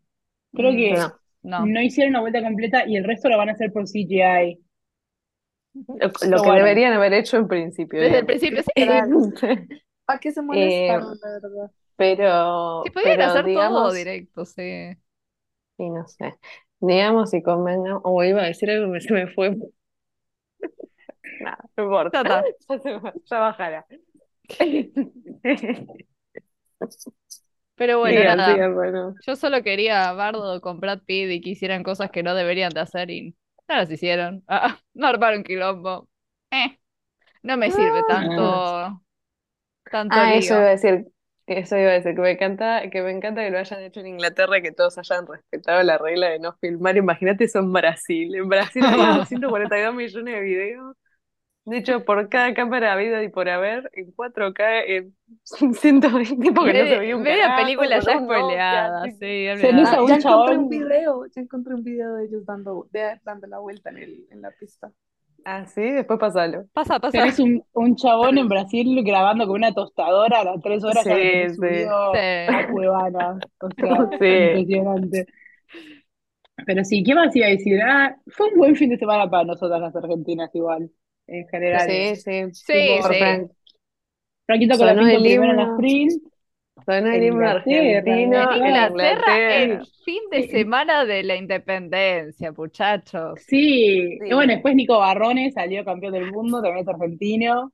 [0.53, 1.19] Creo Mm, que No.
[1.43, 1.73] No.
[1.73, 4.59] no hicieron la vuelta completa y el resto lo van a hacer por CGI.
[6.21, 6.53] Lo, que bueno.
[6.53, 7.99] deberían haber hecho en principio.
[7.99, 8.27] Desde el digamos.
[8.27, 8.71] principio, sí.
[10.05, 11.71] ¿Para qué se Eh, molestaron, la verdad?
[11.95, 14.97] pero, Sí, podían pero hacer todo directo, sí.
[15.77, 16.37] sí, no sé.
[16.79, 19.57] Digamos y convengamos, o iba a decir algo que se me fue.
[21.39, 22.23] Nada, no importa.
[22.23, 22.43] Ya
[23.25, 23.85] ya bajará.
[27.75, 28.69] Pero bueno, nada.
[28.69, 29.15] bueno.
[29.25, 32.71] Yo solo quería a Bardo con Brad Pitt y que hicieran cosas que no deberían
[32.71, 33.35] de hacer y
[33.67, 34.43] no las hicieron.
[34.47, 36.07] Ah, no armaron quilombo.
[36.51, 36.77] Eh,
[37.41, 39.01] no me sirve tanto,
[39.89, 41.07] tanto Ah, eso iba a decir,
[41.47, 44.07] eso iba a decir, que me encanta, que me encanta que lo hayan hecho en
[44.07, 46.95] Inglaterra y que todos hayan respetado la regla de no filmar.
[46.95, 48.35] Imagínate eso en Brasil.
[48.35, 50.95] En Brasil hay 242 millones de videos.
[51.65, 55.15] De hecho, por cada cámara habido y por haber, en 4K, en
[55.73, 60.07] 120, porque no se veía un media carajo, película con ya spoileada, sí, Ah, un
[60.09, 63.59] ya encontré un chabón- video, ya encontré un video de ellos dando, de- dando la
[63.59, 64.91] vuelta en, el, en la pista.
[65.45, 66.65] Ah, sí, después pasalo.
[66.73, 67.17] Pasa, pasa.
[67.17, 71.09] Tenés un, un chabón en Brasil grabando con una tostadora a las tres horas Sí,
[71.09, 71.59] tenés sí.
[71.61, 71.83] Sí.
[71.89, 73.39] a Cuevana.
[73.59, 74.25] O sea, Sí.
[74.25, 75.25] impresionante.
[76.65, 77.81] Pero sí, ¿qué más iba a decir?
[77.81, 80.89] Ah, fue un buen fin de semana para nosotras las argentinas igual,
[81.27, 81.87] en general.
[81.87, 82.43] Sí, sí.
[82.51, 83.15] Sí, Por sí.
[83.15, 83.51] Fran-
[84.45, 85.75] Franquito Sonó Colapinto el primero en la himno.
[85.75, 86.23] sprint.
[86.85, 89.87] Sonó el himno argentino Inglaterra, el Inglaterra.
[90.05, 93.41] fin de semana de la independencia, muchachos.
[93.47, 94.29] Sí, Sí.
[94.29, 97.73] y bueno, después Nico Barrone salió campeón del mundo, también es argentino.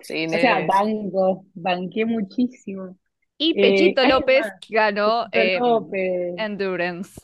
[0.00, 2.98] Sí, O sea, banco, banqué muchísimo.
[3.38, 6.34] Y Eh, Pechito ¿qué hay López ganó eh, López.
[6.36, 7.20] Endurance.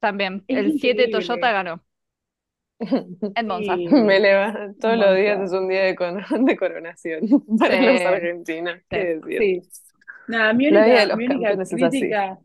[0.00, 0.44] También.
[0.48, 1.10] Es El 7 increíble.
[1.10, 1.84] Toyota ganó.
[3.36, 3.76] En Monza.
[3.76, 3.86] Sí.
[3.92, 7.20] Me levanto todos los días, es un día de, con- de coronación
[7.58, 7.86] para Sí.
[7.86, 8.74] los argentinos.
[8.88, 9.38] ¿Qué decir?
[9.38, 9.62] Sí.
[10.28, 12.38] Nada, mi La única, mi única crítica,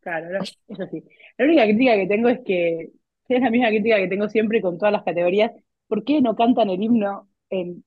[0.00, 1.02] claro, no, es así.
[1.36, 2.90] La única crítica que tengo es que
[3.28, 5.50] es la misma crítica que tengo siempre con todas las categorías.
[5.88, 7.84] ¿Por qué no cantan el himno en,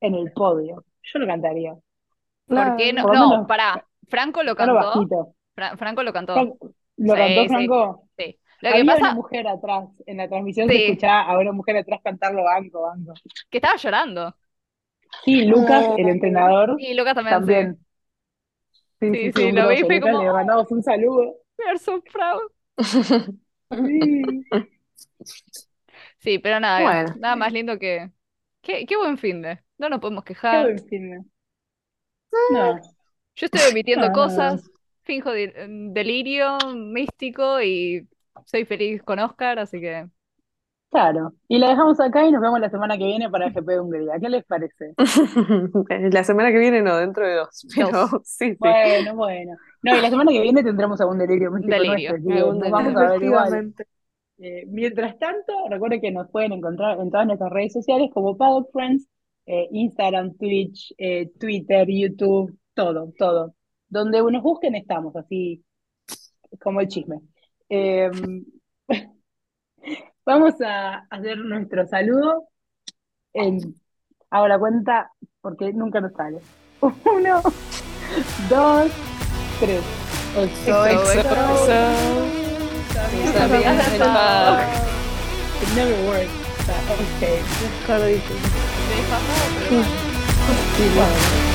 [0.00, 0.84] en el podio?
[1.02, 1.74] Yo lo cantaría.
[2.46, 3.02] ¿Por qué no?
[3.02, 3.86] Por lo No, menos- pará.
[4.08, 4.74] Franco lo cantó.
[4.74, 5.34] bajito.
[5.54, 6.34] Fra- Franco lo cantó.
[6.96, 7.48] ¿Lo Sí, cantó sí.
[7.48, 8.08] Franco?
[8.62, 10.74] Lo que Había una pasa mujer atrás, en la transmisión Sí.
[10.74, 13.14] se escuchaba a una mujer atrás cantarlo banco, banco.
[13.50, 14.34] que estaba llorando.
[15.24, 17.52] Sí, Lucas, el entrenador, Y Lucas también, sí.
[17.56, 17.86] también.
[19.00, 21.36] Sí, Sí, sí, sí, un lo vi fue como, le mandamos un saludo.
[21.58, 22.50] We are so proud.
[23.70, 24.46] Sí.
[26.18, 27.14] Sí, pero nada, Bueno.
[27.14, 28.10] nada más lindo que.
[28.62, 29.60] Qué, qué buen fin de.
[29.78, 30.62] No nos podemos Qué quejar.
[30.62, 31.24] buen filme.
[32.50, 32.80] No,
[33.36, 33.60] Yo estoy
[33.96, 34.12] no, no.
[34.12, 34.70] cosas,
[35.02, 35.52] finjo de-
[35.92, 38.08] delirio místico y
[38.44, 40.08] soy feliz con Oscar, así que.
[40.90, 41.32] claro.
[41.48, 44.18] Y la dejamos acá y nos vemos la semana que viene para GP de Hungría.
[44.20, 44.96] ¿Qué les parece?
[46.12, 47.66] La semana que viene no, dentro de dos.
[47.74, 48.10] Pero Dos.
[48.24, 48.58] sí, sí.
[48.58, 49.56] Bueno, bueno.
[49.82, 52.70] No, y la semana que viene tendremos algún delirio místico Delirio, nuestro, algún nos delirio.
[52.70, 53.74] vamos a ver igual.
[54.38, 58.70] Eh, mientras tanto, recuerden que nos pueden encontrar en todas nuestras redes sociales como Paddock
[58.72, 59.08] Friends,
[59.46, 63.54] eh, Instagram, Twitch, eh, Twitter, YouTube, todo, todo.
[63.88, 65.64] Donde nos busquen estamos, así
[66.60, 67.20] como el chisme.
[67.70, 68.10] Eh,
[70.26, 72.48] vamos a hacer nuestro saludo.
[73.32, 73.74] En,
[74.30, 76.40] hago la cuenta porque nunca nos sale.
[76.80, 77.42] Uno,
[78.50, 78.90] dos,
[79.60, 79.82] tres.
[80.36, 80.84] Exo.
[85.62, 86.30] It never works.
[86.58, 87.20] O sea, ok.
[88.00, 89.88] De disfrazado, pero bueno.
[90.76, 91.49] Sí, bueno.